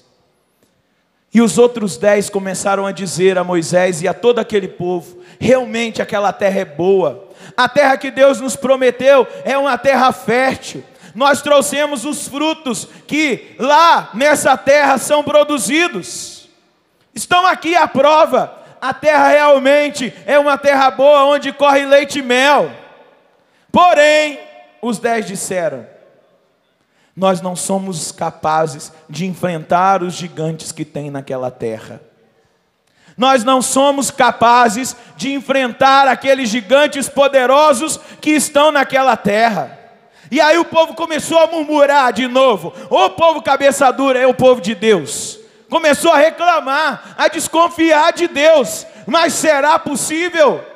[1.34, 6.02] E os outros dez começaram a dizer a Moisés e a todo aquele povo: realmente
[6.02, 10.84] aquela terra é boa, a terra que Deus nos prometeu é uma terra fértil
[11.16, 16.50] nós trouxemos os frutos que lá nessa terra são produzidos.
[17.14, 18.60] Estão aqui a prova.
[18.82, 22.72] A terra realmente é uma terra boa onde corre leite e mel.
[23.72, 24.40] Porém,
[24.82, 25.86] os dez disseram:
[27.16, 32.02] Nós não somos capazes de enfrentar os gigantes que tem naquela terra.
[33.16, 39.80] Nós não somos capazes de enfrentar aqueles gigantes poderosos que estão naquela terra.
[40.32, 42.74] E aí o povo começou a murmurar de novo.
[42.90, 45.40] O povo cabeça dura é o povo de Deus.
[45.70, 48.86] começou a reclamar, a desconfiar de Deus.
[49.06, 50.73] Mas será possível?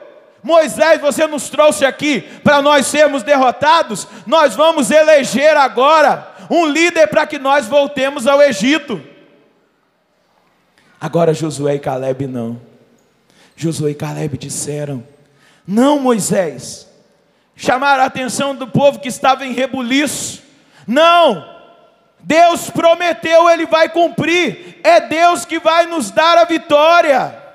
[0.48, 7.08] Moisés, você nos trouxe aqui para nós sermos derrotados, nós vamos eleger agora um líder
[7.08, 9.04] para que nós voltemos ao Egito.
[11.02, 12.62] Agora Josué e Caleb não.
[13.58, 15.04] Josué e Caleb disseram:
[15.68, 16.88] Não, Moisés.
[17.54, 20.42] Chamaram a atenção do povo que estava em rebuliço.
[20.88, 21.46] Não,
[22.22, 24.80] Deus prometeu, Ele vai cumprir.
[24.82, 27.47] É Deus que vai nos dar a vitória.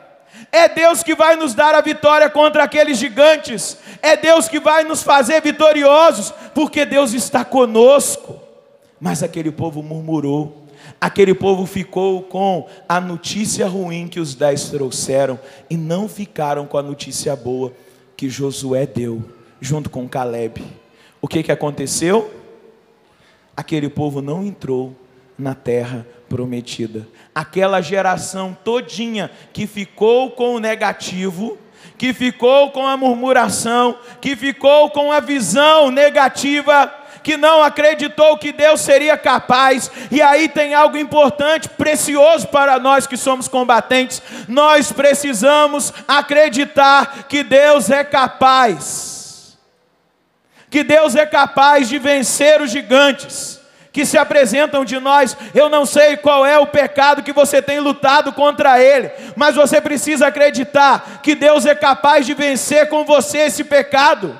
[0.55, 3.79] É Deus que vai nos dar a vitória contra aqueles gigantes.
[4.03, 8.39] É Deus que vai nos fazer vitoriosos, porque Deus está conosco.
[9.01, 10.67] Mas aquele povo murmurou.
[11.01, 16.77] Aquele povo ficou com a notícia ruim que os dez trouxeram e não ficaram com
[16.77, 17.73] a notícia boa
[18.17, 19.25] que Josué deu,
[19.61, 20.63] junto com Caleb.
[21.21, 22.31] O que, que aconteceu?
[23.57, 24.95] Aquele povo não entrou
[25.39, 27.07] na terra prometida.
[27.35, 31.59] Aquela geração todinha que ficou com o negativo,
[31.99, 36.91] que ficou com a murmuração, que ficou com a visão negativa,
[37.23, 39.91] que não acreditou que Deus seria capaz.
[40.11, 44.23] E aí tem algo importante, precioso para nós que somos combatentes.
[44.49, 49.59] Nós precisamos acreditar que Deus é capaz.
[50.71, 53.62] Que Deus é capaz de vencer os gigantes
[53.93, 55.37] que se apresentam de nós.
[55.55, 59.81] Eu não sei qual é o pecado que você tem lutado contra ele, mas você
[59.81, 64.39] precisa acreditar que Deus é capaz de vencer com você esse pecado.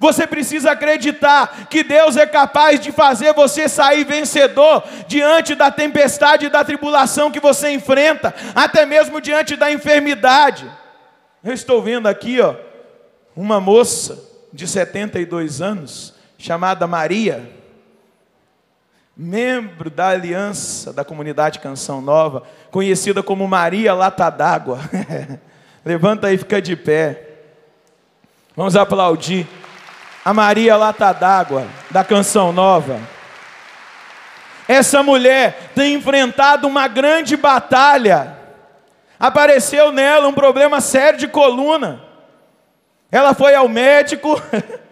[0.00, 6.46] Você precisa acreditar que Deus é capaz de fazer você sair vencedor diante da tempestade
[6.46, 10.70] e da tribulação que você enfrenta, até mesmo diante da enfermidade.
[11.42, 12.54] Eu estou vendo aqui, ó,
[13.34, 17.57] uma moça de 72 anos chamada Maria
[19.18, 24.78] membro da aliança da comunidade Canção Nova, conhecida como Maria Lata d'Água.
[25.84, 27.24] Levanta aí, fica de pé.
[28.54, 29.44] Vamos aplaudir
[30.24, 33.00] a Maria Lata d'Água da Canção Nova.
[34.68, 38.36] Essa mulher tem enfrentado uma grande batalha.
[39.18, 42.04] Apareceu nela um problema sério de coluna.
[43.10, 44.40] Ela foi ao médico.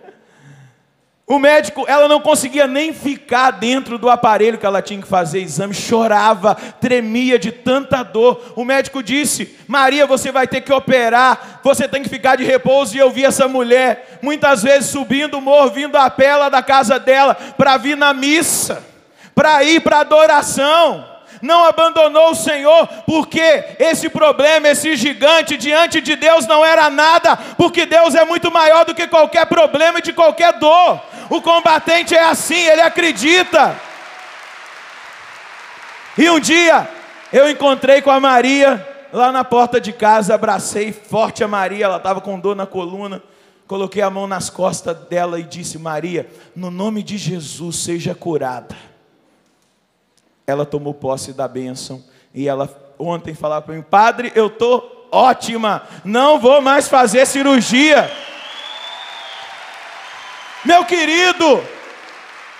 [1.29, 5.41] O médico, ela não conseguia nem ficar dentro do aparelho que ela tinha que fazer
[5.41, 8.53] exame, chorava, tremia de tanta dor.
[8.55, 12.95] O médico disse: Maria, você vai ter que operar, você tem que ficar de repouso.
[12.95, 16.63] E eu vi essa mulher, muitas vezes subindo o morro, vindo a pé lá da
[16.63, 18.85] casa dela, para vir na missa,
[19.35, 26.17] para ir para adoração não abandonou o Senhor, porque esse problema, esse gigante diante de
[26.17, 30.13] Deus não era nada, porque Deus é muito maior do que qualquer problema e de
[30.13, 31.01] qualquer dor.
[31.29, 33.79] O combatente é assim, ele acredita.
[36.17, 36.89] E um dia
[37.33, 41.97] eu encontrei com a Maria lá na porta de casa, abracei forte a Maria, ela
[41.97, 43.23] estava com dor na coluna.
[43.67, 48.77] Coloquei a mão nas costas dela e disse: Maria, no nome de Jesus, seja curada.
[50.47, 55.83] Ela tomou posse da bênção e ela ontem falava para mim: Padre, eu estou ótima,
[56.05, 58.09] não vou mais fazer cirurgia.
[60.67, 61.63] Meu querido,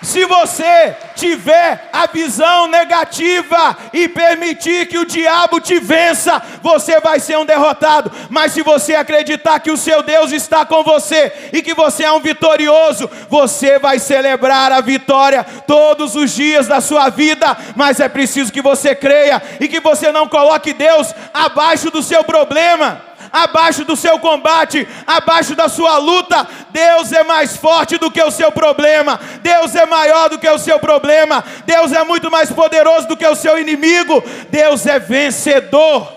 [0.01, 7.19] se você tiver a visão negativa e permitir que o diabo te vença, você vai
[7.19, 8.13] ser um derrotado.
[8.31, 12.13] Mas se você acreditar que o seu Deus está com você e que você é
[12.13, 17.57] um vitorioso, você vai celebrar a vitória todos os dias da sua vida.
[17.75, 22.23] Mas é preciso que você creia e que você não coloque Deus abaixo do seu
[22.23, 26.47] problema abaixo do seu combate, abaixo da sua luta.
[26.71, 30.59] Deus é mais forte do que o seu problema, Deus é maior do que o
[30.59, 36.15] seu problema, Deus é muito mais poderoso do que o seu inimigo, Deus é vencedor.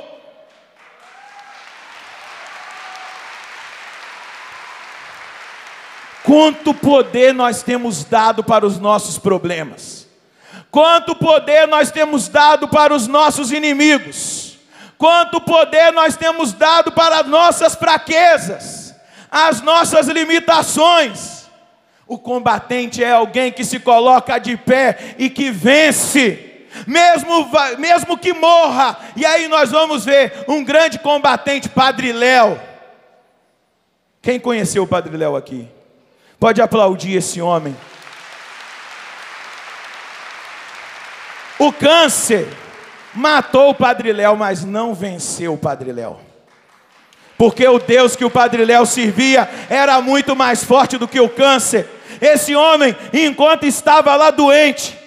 [6.23, 10.07] Quanto poder nós temos dado para os nossos problemas,
[10.69, 14.48] quanto poder nós temos dado para os nossos inimigos
[14.99, 18.93] quanto poder nós temos dado para as nossas fraquezas,
[19.31, 21.47] as nossas limitações.
[22.05, 28.33] O combatente é alguém que se coloca de pé e que vence, mesmo, mesmo que
[28.33, 28.99] morra.
[29.15, 32.59] E aí nós vamos ver um grande combatente, Padre Léo.
[34.21, 35.65] Quem conheceu o Padre Léo aqui?
[36.37, 37.77] Pode aplaudir esse homem.
[41.57, 42.47] O câncer
[43.13, 46.17] matou o Padre Léo, mas não venceu o Padre Léo.
[47.37, 51.29] Porque o Deus que o Padre Léo servia era muito mais forte do que o
[51.29, 51.87] câncer.
[52.21, 54.97] Esse homem, enquanto estava lá doente,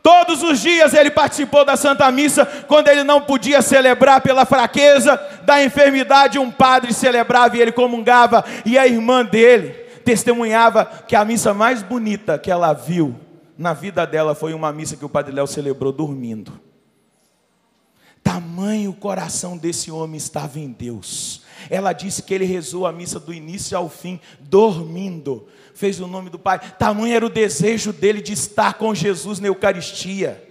[0.00, 5.20] Todos os dias ele participou da Santa Missa, quando ele não podia celebrar pela fraqueza
[5.42, 9.70] da enfermidade, um padre celebrava e ele comungava, e a irmã dele
[10.04, 13.14] testemunhava que a missa mais bonita que ela viu
[13.58, 16.52] na vida dela foi uma missa que o Padre Léo celebrou dormindo.
[18.28, 21.40] Tamanho o coração desse homem estava em Deus.
[21.70, 25.48] Ela disse que ele rezou a missa do início ao fim, dormindo.
[25.72, 26.60] Fez o nome do Pai.
[26.78, 30.46] Tamanho era o desejo dele de estar com Jesus na Eucaristia.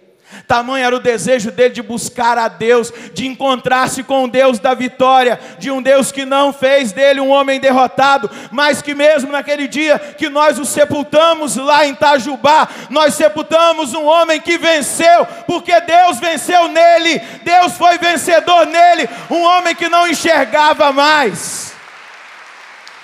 [0.47, 4.73] Tamanho era o desejo dele de buscar a Deus, de encontrar-se com o Deus da
[4.73, 9.67] vitória, de um Deus que não fez dele um homem derrotado, mas que mesmo naquele
[9.67, 15.79] dia que nós o sepultamos lá em Itajubá, nós sepultamos um homem que venceu, porque
[15.81, 21.76] Deus venceu nele, Deus foi vencedor nele, um homem que não enxergava mais.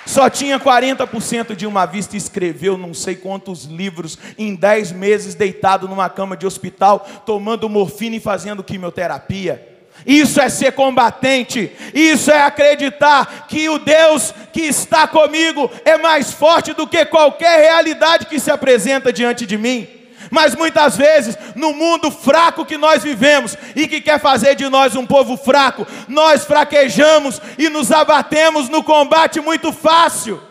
[0.06, 5.36] Só tinha 40% de uma vista e escreveu não sei quantos livros em 10 meses
[5.36, 9.70] deitado numa cama de hospital, tomando morfina e fazendo quimioterapia.
[10.06, 16.34] Isso é ser combatente, isso é acreditar que o Deus que está comigo é mais
[16.34, 19.88] forte do que qualquer realidade que se apresenta diante de mim.
[20.34, 24.96] Mas muitas vezes, no mundo fraco que nós vivemos e que quer fazer de nós
[24.96, 30.42] um povo fraco, nós fraquejamos e nos abatemos no combate muito fácil.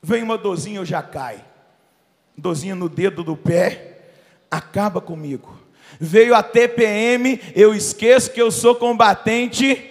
[0.00, 1.44] Vem uma dorzinha, eu já cai.
[2.38, 4.02] Dorzinha no dedo do pé,
[4.48, 5.58] acaba comigo.
[5.98, 9.84] Veio a TPM, eu esqueço que eu sou combatente.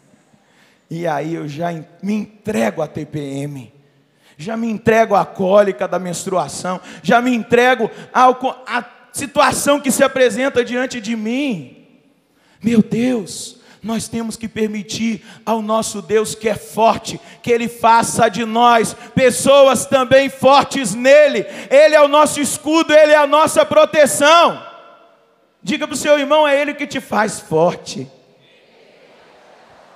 [0.88, 1.70] e aí eu já
[2.02, 3.70] me entrego à TPM
[4.36, 10.64] já me entrego à cólica da menstruação, já me entrego à situação que se apresenta
[10.64, 11.86] diante de mim.
[12.62, 18.28] Meu Deus, nós temos que permitir ao nosso Deus que é forte, que Ele faça
[18.28, 21.44] de nós pessoas também fortes nele.
[21.68, 24.64] Ele é o nosso escudo, Ele é a nossa proteção.
[25.60, 28.08] Diga para o seu irmão: é Ele que te faz forte,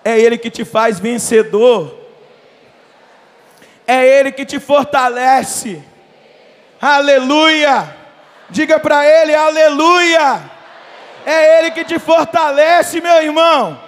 [0.05, 2.05] é Ele que te faz vencedor
[3.87, 5.82] é Ele que te fortalece.
[6.80, 7.95] Aleluia!
[8.51, 10.51] Diga para Ele, aleluia!
[11.24, 13.80] É Ele que te fortalece, meu irmão,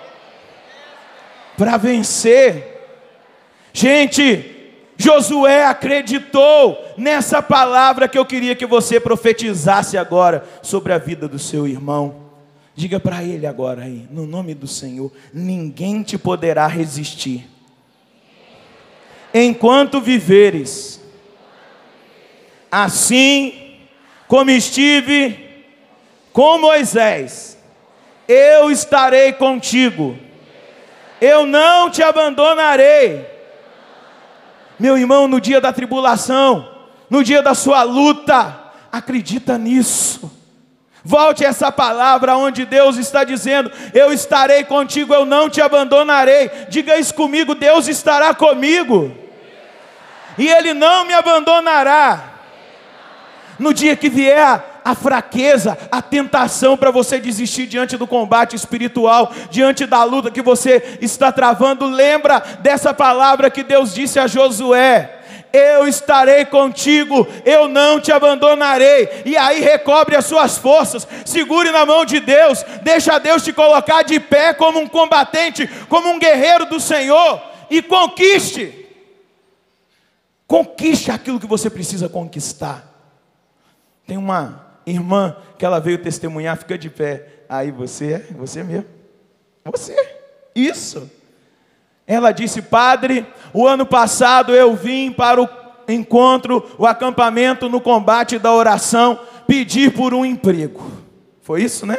[1.57, 2.77] para vencer.
[3.73, 4.57] Gente,
[4.97, 11.39] Josué acreditou nessa palavra que eu queria que você profetizasse agora sobre a vida do
[11.39, 12.29] seu irmão.
[12.75, 17.58] Diga para ele agora aí, no nome do Senhor: ninguém te poderá resistir
[19.33, 21.01] enquanto viveres.
[22.71, 23.79] Assim
[24.27, 25.65] como estive
[26.33, 27.59] com Moisés,
[28.29, 30.17] eu estarei contigo,
[31.21, 33.27] eu não te abandonarei.
[34.79, 40.38] Meu irmão, no dia da tribulação, no dia da sua luta, acredita nisso.
[41.09, 46.51] Volte essa palavra onde Deus está dizendo: Eu estarei contigo, eu não te abandonarei.
[46.69, 49.17] Diga isso comigo: Deus estará comigo,
[50.37, 52.25] e Ele não me abandonará.
[53.59, 59.33] No dia que vier a fraqueza, a tentação para você desistir diante do combate espiritual,
[59.51, 65.18] diante da luta que você está travando, lembra dessa palavra que Deus disse a Josué:
[65.53, 69.09] eu estarei contigo, eu não te abandonarei.
[69.25, 74.03] E aí recobre as suas forças, segure na mão de Deus, deixa Deus te colocar
[74.03, 78.87] de pé como um combatente, como um guerreiro do Senhor, e conquiste.
[80.47, 82.85] Conquiste aquilo que você precisa conquistar.
[84.07, 87.45] Tem uma irmã que ela veio testemunhar, fica de pé.
[87.49, 88.87] Aí você, é, você mesmo.
[89.67, 89.95] Você.
[90.55, 91.11] Isso.
[92.09, 95.49] Ela disse: Padre, o ano passado eu vim para o
[95.87, 100.91] encontro, o acampamento no combate da oração, pedir por um emprego.
[101.43, 101.99] Foi isso, né?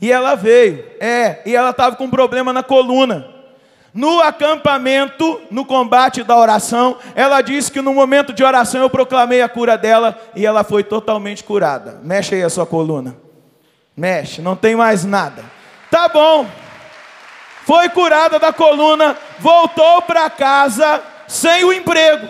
[0.00, 3.32] E ela veio, é, e ela estava com um problema na coluna.
[3.92, 9.40] No acampamento, no combate da oração, ela disse que no momento de oração eu proclamei
[9.40, 12.00] a cura dela e ela foi totalmente curada.
[12.02, 13.16] Mexe aí a sua coluna.
[13.96, 15.44] Mexe, não tem mais nada.
[15.90, 16.44] Tá bom
[17.64, 22.28] foi curada da coluna, voltou para casa sem o emprego.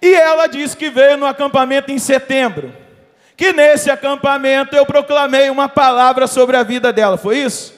[0.00, 2.72] E ela disse que veio no acampamento em setembro.
[3.36, 7.18] Que nesse acampamento eu proclamei uma palavra sobre a vida dela.
[7.18, 7.74] Foi isso?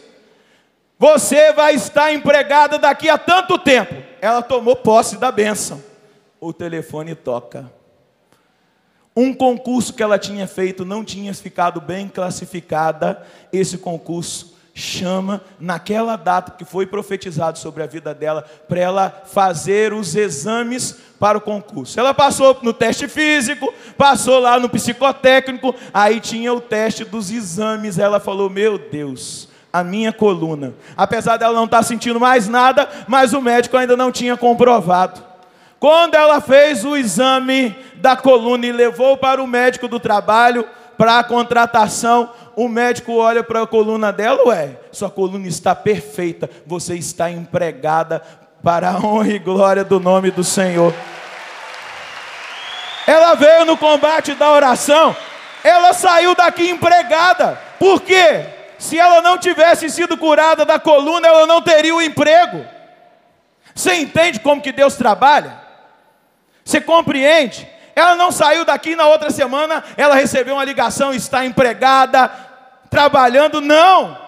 [0.99, 3.95] Você vai estar empregada daqui a tanto tempo.
[4.21, 5.83] Ela tomou posse da bênção.
[6.39, 7.82] O telefone toca.
[9.15, 16.17] Um concurso que ela tinha feito não tinha ficado bem classificada, esse concurso chama naquela
[16.17, 21.43] data que foi profetizado sobre a vida dela para ela fazer os exames para o
[21.43, 22.01] concurso.
[22.01, 27.99] Ela passou no teste físico, passou lá no psicotécnico, aí tinha o teste dos exames.
[27.99, 30.73] Ela falou: "Meu Deus, a minha coluna".
[30.97, 35.32] Apesar dela não estar sentindo mais nada, mas o médico ainda não tinha comprovado.
[35.83, 40.65] Quando ela fez o exame da coluna e levou para o médico do trabalho
[40.97, 46.49] para a contratação, o médico olha para a coluna dela, ué, sua coluna está perfeita,
[46.65, 48.23] você está empregada
[48.63, 50.95] para a honra e glória do nome do Senhor.
[53.05, 55.17] Ela veio no combate da oração,
[55.65, 58.47] ela saiu daqui empregada, por quê?
[58.79, 62.65] Se ela não tivesse sido curada da coluna, ela não teria o emprego.
[63.75, 65.62] Você entende como que Deus trabalha?
[66.65, 67.67] Você compreende?
[67.95, 72.31] Ela não saiu daqui na outra semana, ela recebeu uma ligação, está empregada,
[72.89, 74.23] trabalhando, não.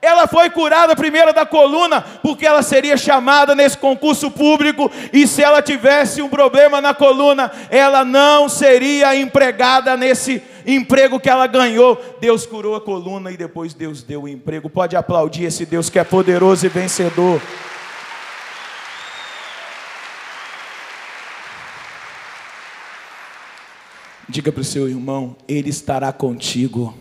[0.00, 5.42] Ela foi curada primeiro da coluna, porque ela seria chamada nesse concurso público, e se
[5.42, 12.00] ela tivesse um problema na coluna, ela não seria empregada nesse emprego que ela ganhou.
[12.20, 14.70] Deus curou a coluna e depois Deus deu o emprego.
[14.70, 17.40] Pode aplaudir esse Deus que é poderoso e vencedor.
[24.28, 26.94] Diga para o seu irmão, Ele estará contigo.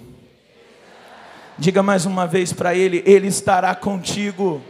[1.57, 4.61] Diga mais uma vez para Ele: Ele estará contigo.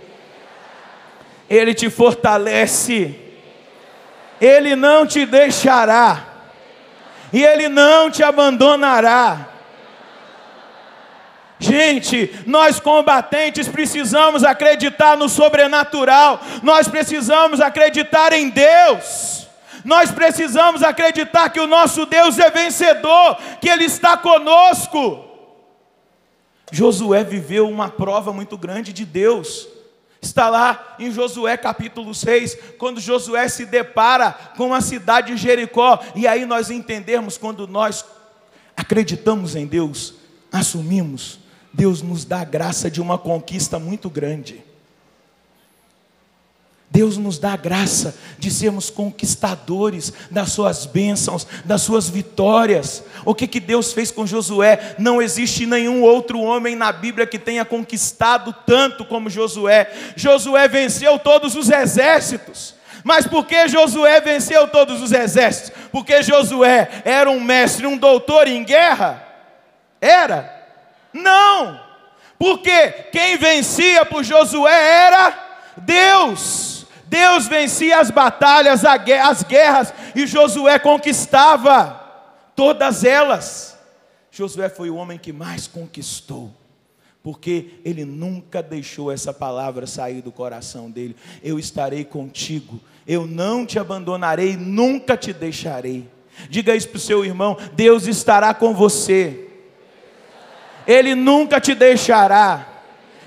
[1.50, 3.16] Ele te fortalece.
[4.42, 6.34] Ele não te deixará.
[7.32, 9.50] E Ele não te abandonará.
[11.60, 19.47] Gente, nós combatentes precisamos acreditar no sobrenatural, nós precisamos acreditar em Deus.
[19.88, 25.24] Nós precisamos acreditar que o nosso Deus é vencedor, que Ele está conosco.
[26.70, 29.66] Josué viveu uma prova muito grande de Deus.
[30.22, 36.04] Está lá em Josué capítulo 6, quando Josué se depara com a cidade de Jericó,
[36.14, 38.04] e aí nós entendemos quando nós
[38.76, 40.16] acreditamos em Deus,
[40.52, 41.40] assumimos,
[41.72, 44.67] Deus nos dá a graça de uma conquista muito grande.
[46.90, 53.04] Deus nos dá a graça de sermos conquistadores das suas bênçãos, das suas vitórias.
[53.26, 54.96] O que, que Deus fez com Josué?
[54.98, 59.92] Não existe nenhum outro homem na Bíblia que tenha conquistado tanto como Josué.
[60.16, 62.76] Josué venceu todos os exércitos.
[63.04, 65.72] Mas por que Josué venceu todos os exércitos?
[65.92, 69.26] Porque Josué era um mestre, um doutor em guerra?
[70.00, 70.54] Era?
[71.14, 71.80] Não!
[72.40, 75.34] Porque quem vencia por Josué era
[75.78, 76.77] Deus.
[77.08, 82.02] Deus vencia as batalhas, as guerras, e Josué conquistava
[82.56, 83.78] todas elas.
[84.32, 86.54] Josué foi o homem que mais conquistou,
[87.24, 93.66] porque ele nunca deixou essa palavra sair do coração dele: Eu estarei contigo, eu não
[93.66, 96.08] te abandonarei, nunca te deixarei.
[96.50, 99.50] Diga isso para o seu irmão: Deus estará com você,
[100.86, 102.68] Ele nunca te deixará,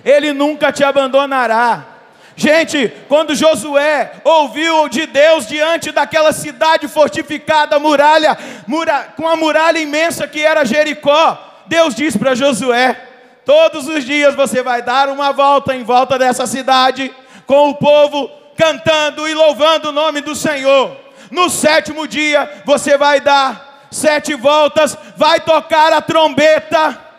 [0.05, 2.00] Ele nunca te abandonará.
[2.41, 8.35] Gente, quando Josué ouviu de Deus diante daquela cidade fortificada, muralha,
[8.67, 12.99] mura, com a muralha imensa que era Jericó, Deus disse para Josué:
[13.45, 17.15] Todos os dias você vai dar uma volta em volta dessa cidade,
[17.45, 20.97] com o povo cantando e louvando o nome do Senhor.
[21.31, 27.10] No sétimo dia você vai dar sete voltas, vai tocar a trombeta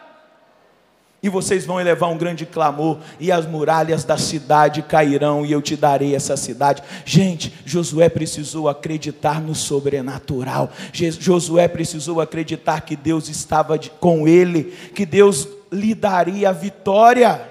[1.23, 5.61] e vocês vão elevar um grande clamor, e as muralhas da cidade cairão, e eu
[5.61, 6.81] te darei essa cidade.
[7.05, 15.05] Gente, Josué precisou acreditar no sobrenatural, Josué precisou acreditar que Deus estava com ele, que
[15.05, 17.49] Deus lhe daria a vitória.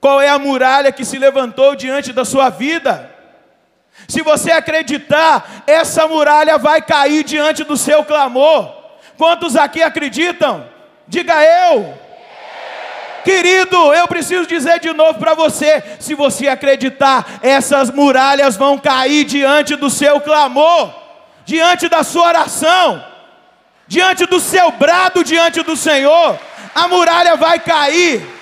[0.00, 3.10] Qual é a muralha que se levantou diante da sua vida?
[4.06, 8.70] Se você acreditar, essa muralha vai cair diante do seu clamor.
[9.16, 10.66] Quantos aqui acreditam?
[11.06, 12.03] Diga eu.
[13.24, 19.24] Querido, eu preciso dizer de novo para você: se você acreditar, essas muralhas vão cair
[19.24, 20.94] diante do seu clamor,
[21.44, 23.02] diante da sua oração,
[23.88, 26.38] diante do seu brado diante do Senhor,
[26.74, 28.33] a muralha vai cair.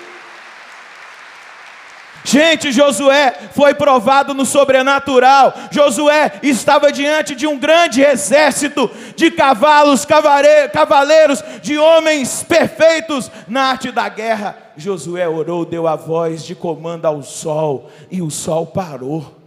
[2.23, 5.53] Gente, Josué foi provado no sobrenatural.
[5.71, 13.91] Josué estava diante de um grande exército de cavalos, cavaleiros, de homens perfeitos na arte
[13.91, 14.57] da guerra.
[14.77, 19.39] Josué orou, deu a voz de comando ao sol, e o sol parou.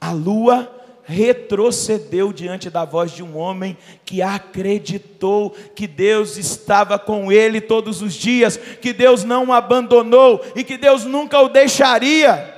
[0.00, 0.81] A lua
[1.12, 8.00] retrocedeu diante da voz de um homem que acreditou que Deus estava com ele todos
[8.00, 12.52] os dias, que Deus não o abandonou e que Deus nunca o deixaria.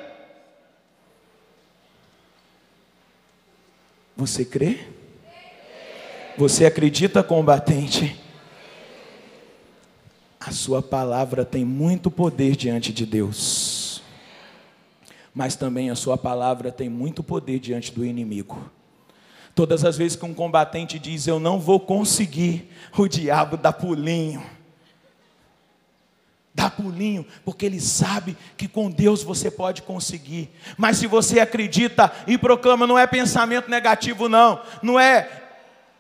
[4.17, 4.79] Você crê?
[6.39, 8.21] Você acredita, combatente?
[10.39, 13.35] A sua palavra tem muito poder diante de Deus,
[15.35, 18.71] mas também a sua palavra tem muito poder diante do inimigo.
[19.55, 24.43] Todas as vezes que um combatente diz eu não vou conseguir, o diabo dá pulinho.
[26.55, 30.51] Dá pulinho, porque ele sabe que com Deus você pode conseguir.
[30.77, 34.61] Mas se você acredita e proclama, não é pensamento negativo, não.
[34.81, 35.29] Não é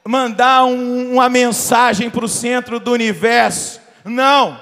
[0.04, 3.80] mandar um, uma mensagem para o centro do universo.
[4.04, 4.60] Não.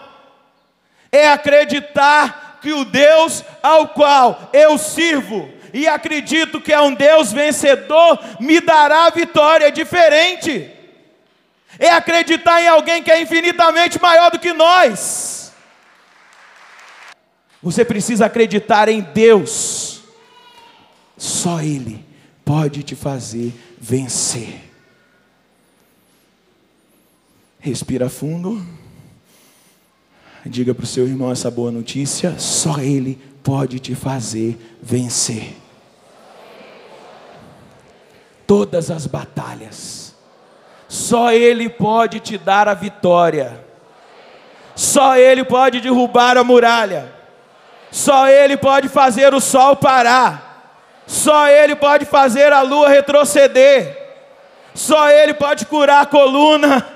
[1.11, 7.33] É acreditar que o Deus ao qual eu sirvo e acredito que é um Deus
[7.33, 10.71] vencedor me dará vitória diferente.
[11.79, 15.53] É acreditar em alguém que é infinitamente maior do que nós.
[17.63, 20.03] Você precisa acreditar em Deus.
[21.17, 22.05] Só Ele
[22.45, 24.61] pode te fazer vencer.
[27.59, 28.82] Respira fundo.
[30.45, 35.57] Diga para o seu irmão essa boa notícia: só Ele pode te fazer vencer.
[38.47, 40.14] Todas as batalhas,
[40.88, 43.64] só Ele pode te dar a vitória,
[44.74, 47.12] só Ele pode derrubar a muralha,
[47.90, 50.74] só Ele pode fazer o sol parar,
[51.07, 53.97] só Ele pode fazer a lua retroceder,
[54.74, 56.91] só Ele pode curar a coluna.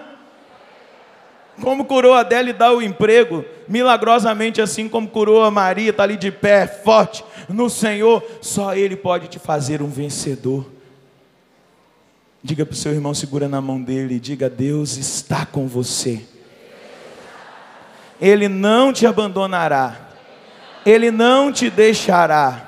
[1.60, 6.02] Como curou a Adele e dá o emprego, milagrosamente assim como curou a Maria, está
[6.02, 10.66] ali de pé, forte no Senhor, só Ele pode te fazer um vencedor.
[12.42, 16.22] Diga para o seu irmão, segura na mão dele, diga: Deus está com você.
[18.20, 19.96] Ele não te abandonará,
[20.84, 22.66] Ele não te deixará.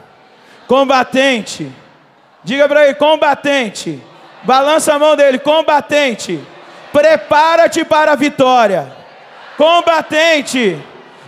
[0.67, 1.71] Combatente,
[2.43, 4.03] diga para ele: combatente,
[4.45, 6.41] balança a mão dele, combatente
[6.93, 8.93] prepara-te para a vitória.
[9.57, 10.79] Combatente,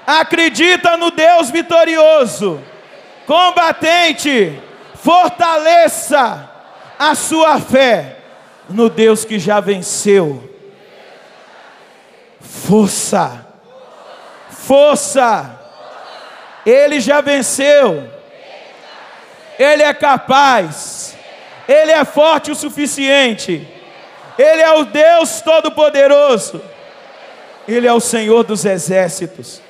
[0.07, 2.63] acredita no Deus vitorioso.
[3.27, 4.61] Combatente,
[4.95, 6.51] fortaleça
[6.99, 8.17] a sua fé
[8.69, 10.49] no Deus que já venceu.
[12.41, 13.47] Força,
[14.51, 15.59] força,
[16.65, 18.09] Ele já venceu,
[19.59, 21.17] Ele é capaz,
[21.69, 23.80] Ele é forte o suficiente
[24.39, 26.61] ele é o Deus Todo-Poderoso.
[27.69, 29.61] Ele é o Senhor dos exércitos.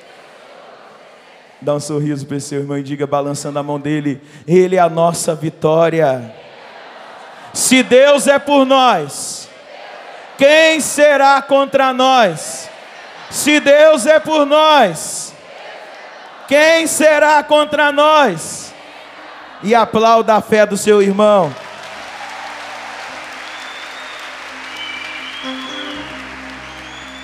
[1.61, 4.89] Dá um sorriso para seu irmão e diga, balançando a mão dele: Ele é a
[4.89, 6.33] nossa vitória.
[7.53, 9.47] Se Deus é por nós,
[10.37, 12.69] quem será contra nós?
[13.29, 15.33] Se Deus é por nós,
[16.47, 18.73] quem será contra nós?
[19.61, 21.53] E aplauda a fé do seu irmão.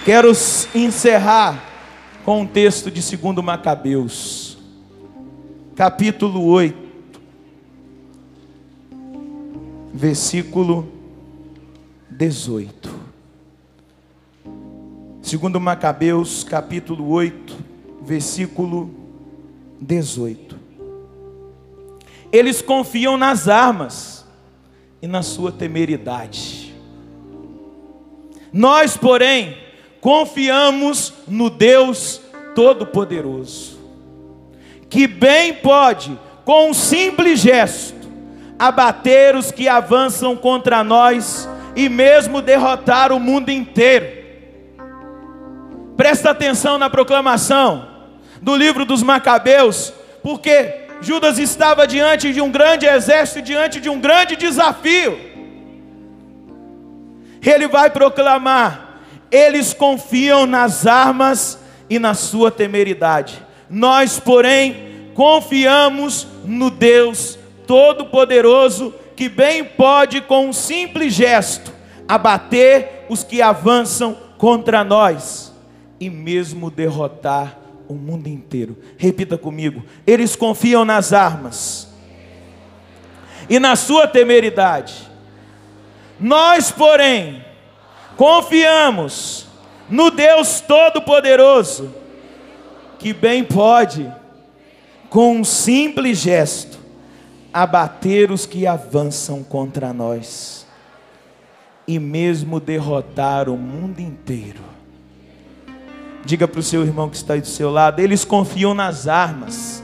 [0.08, 0.32] Quero
[0.74, 1.62] encerrar
[2.24, 4.58] com um texto de 2 Macabeus,
[5.76, 6.78] capítulo 8,
[9.93, 10.89] versículo
[12.10, 12.89] 18.
[15.22, 17.58] 2 Macabeus, capítulo 8,
[18.01, 18.89] versículo
[19.82, 20.58] 18.
[22.32, 24.26] Eles confiam nas armas
[25.01, 26.74] e na sua temeridade.
[28.53, 29.66] Nós, porém,
[30.08, 32.22] confiamos no Deus
[32.55, 33.78] Todo-Poderoso,
[34.89, 38.08] que bem pode, com um simples gesto,
[38.58, 41.45] abater os que avançam contra nós
[41.76, 44.08] e mesmo derrotar o mundo inteiro.
[45.97, 47.86] Presta atenção na proclamação
[48.41, 49.91] do livro dos Macabeus,
[50.24, 55.20] porque Judas estava diante de um grande exército, diante de um grande desafio.
[57.41, 58.87] Ele vai proclamar
[59.32, 61.60] eles confiam nas armas
[61.90, 63.44] e na sua temeridade.
[63.70, 71.74] Nós, porém, confiamos no Deus Todo-Poderoso, que bem pode, com um simples gesto,
[72.08, 75.54] abater os que avançam contra nós
[76.00, 77.58] e mesmo derrotar
[77.88, 78.78] o mundo inteiro.
[78.98, 81.88] Repita comigo: eles confiam nas armas
[83.50, 85.08] e na sua temeridade.
[86.20, 87.44] Nós, porém,
[88.18, 89.45] Confiamos
[89.88, 91.93] no Deus Todo-Poderoso,
[92.97, 94.11] que bem pode,
[95.07, 96.80] com um simples gesto,
[97.53, 100.65] abater os que avançam contra nós
[101.88, 104.61] e mesmo derrotar o mundo inteiro.
[106.26, 109.84] Diga para o seu irmão que está aí do seu lado: eles confiam nas armas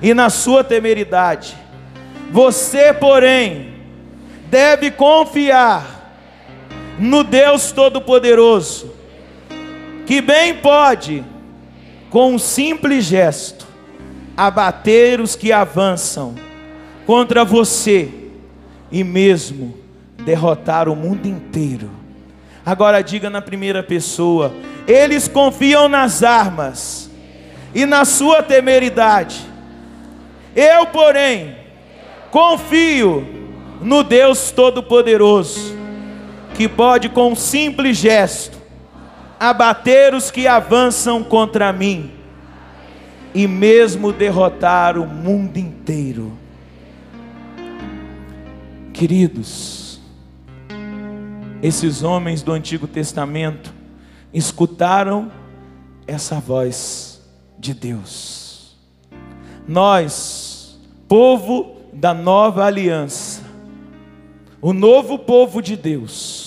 [0.00, 1.56] e na sua temeridade.
[2.30, 3.74] Você, porém,
[4.48, 6.01] deve confiar
[6.98, 8.92] no Deus Todo-Poderoso,
[10.06, 11.24] que bem pode,
[12.10, 13.66] com um simples gesto,
[14.36, 16.34] abater os que avançam
[17.06, 18.08] contra você
[18.90, 19.74] e mesmo
[20.24, 21.90] derrotar o mundo inteiro.
[22.64, 24.52] Agora diga na primeira pessoa:
[24.86, 27.10] eles confiam nas armas
[27.74, 29.40] e na sua temeridade.
[30.54, 31.56] Eu, porém,
[32.30, 33.26] confio
[33.80, 35.74] no Deus Todo-Poderoso,
[36.54, 38.60] que pode com um simples gesto
[39.38, 42.12] abater os que avançam contra mim
[43.34, 46.32] e mesmo derrotar o mundo inteiro.
[48.92, 50.00] Queridos,
[51.62, 53.74] esses homens do Antigo Testamento
[54.32, 55.32] escutaram
[56.06, 57.20] essa voz
[57.58, 58.76] de Deus.
[59.66, 60.78] Nós,
[61.08, 63.42] povo da nova aliança,
[64.60, 66.41] o novo povo de Deus,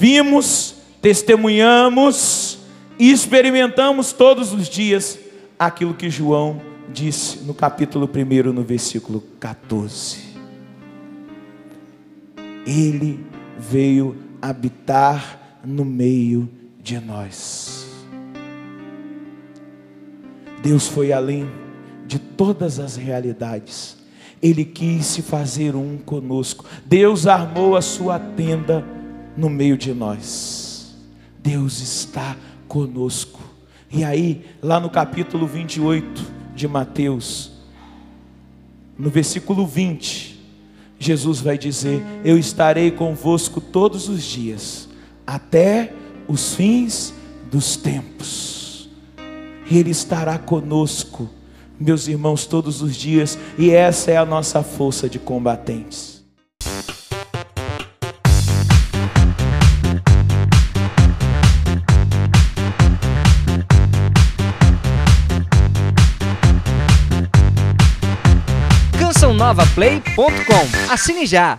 [0.00, 2.58] vimos, testemunhamos,
[2.98, 5.18] e experimentamos todos os dias
[5.58, 10.30] aquilo que João disse no capítulo 1, no versículo 14.
[12.66, 13.20] Ele
[13.58, 16.48] veio habitar no meio
[16.82, 17.86] de nós.
[20.62, 21.46] Deus foi além
[22.06, 23.98] de todas as realidades.
[24.42, 26.64] Ele quis se fazer um conosco.
[26.86, 28.98] Deus armou a sua tenda
[29.36, 30.94] no meio de nós.
[31.42, 32.36] Deus está
[32.68, 33.40] conosco.
[33.90, 36.22] E aí, lá no capítulo 28
[36.54, 37.50] de Mateus,
[38.98, 40.38] no versículo 20,
[40.98, 44.88] Jesus vai dizer: Eu estarei convosco todos os dias,
[45.26, 45.92] até
[46.28, 47.14] os fins
[47.50, 48.88] dos tempos.
[49.70, 51.30] Ele estará conosco,
[51.78, 56.22] meus irmãos, todos os dias, e essa é a nossa força de combatentes.
[69.40, 70.92] novaplay.com.
[70.92, 71.58] Assine já!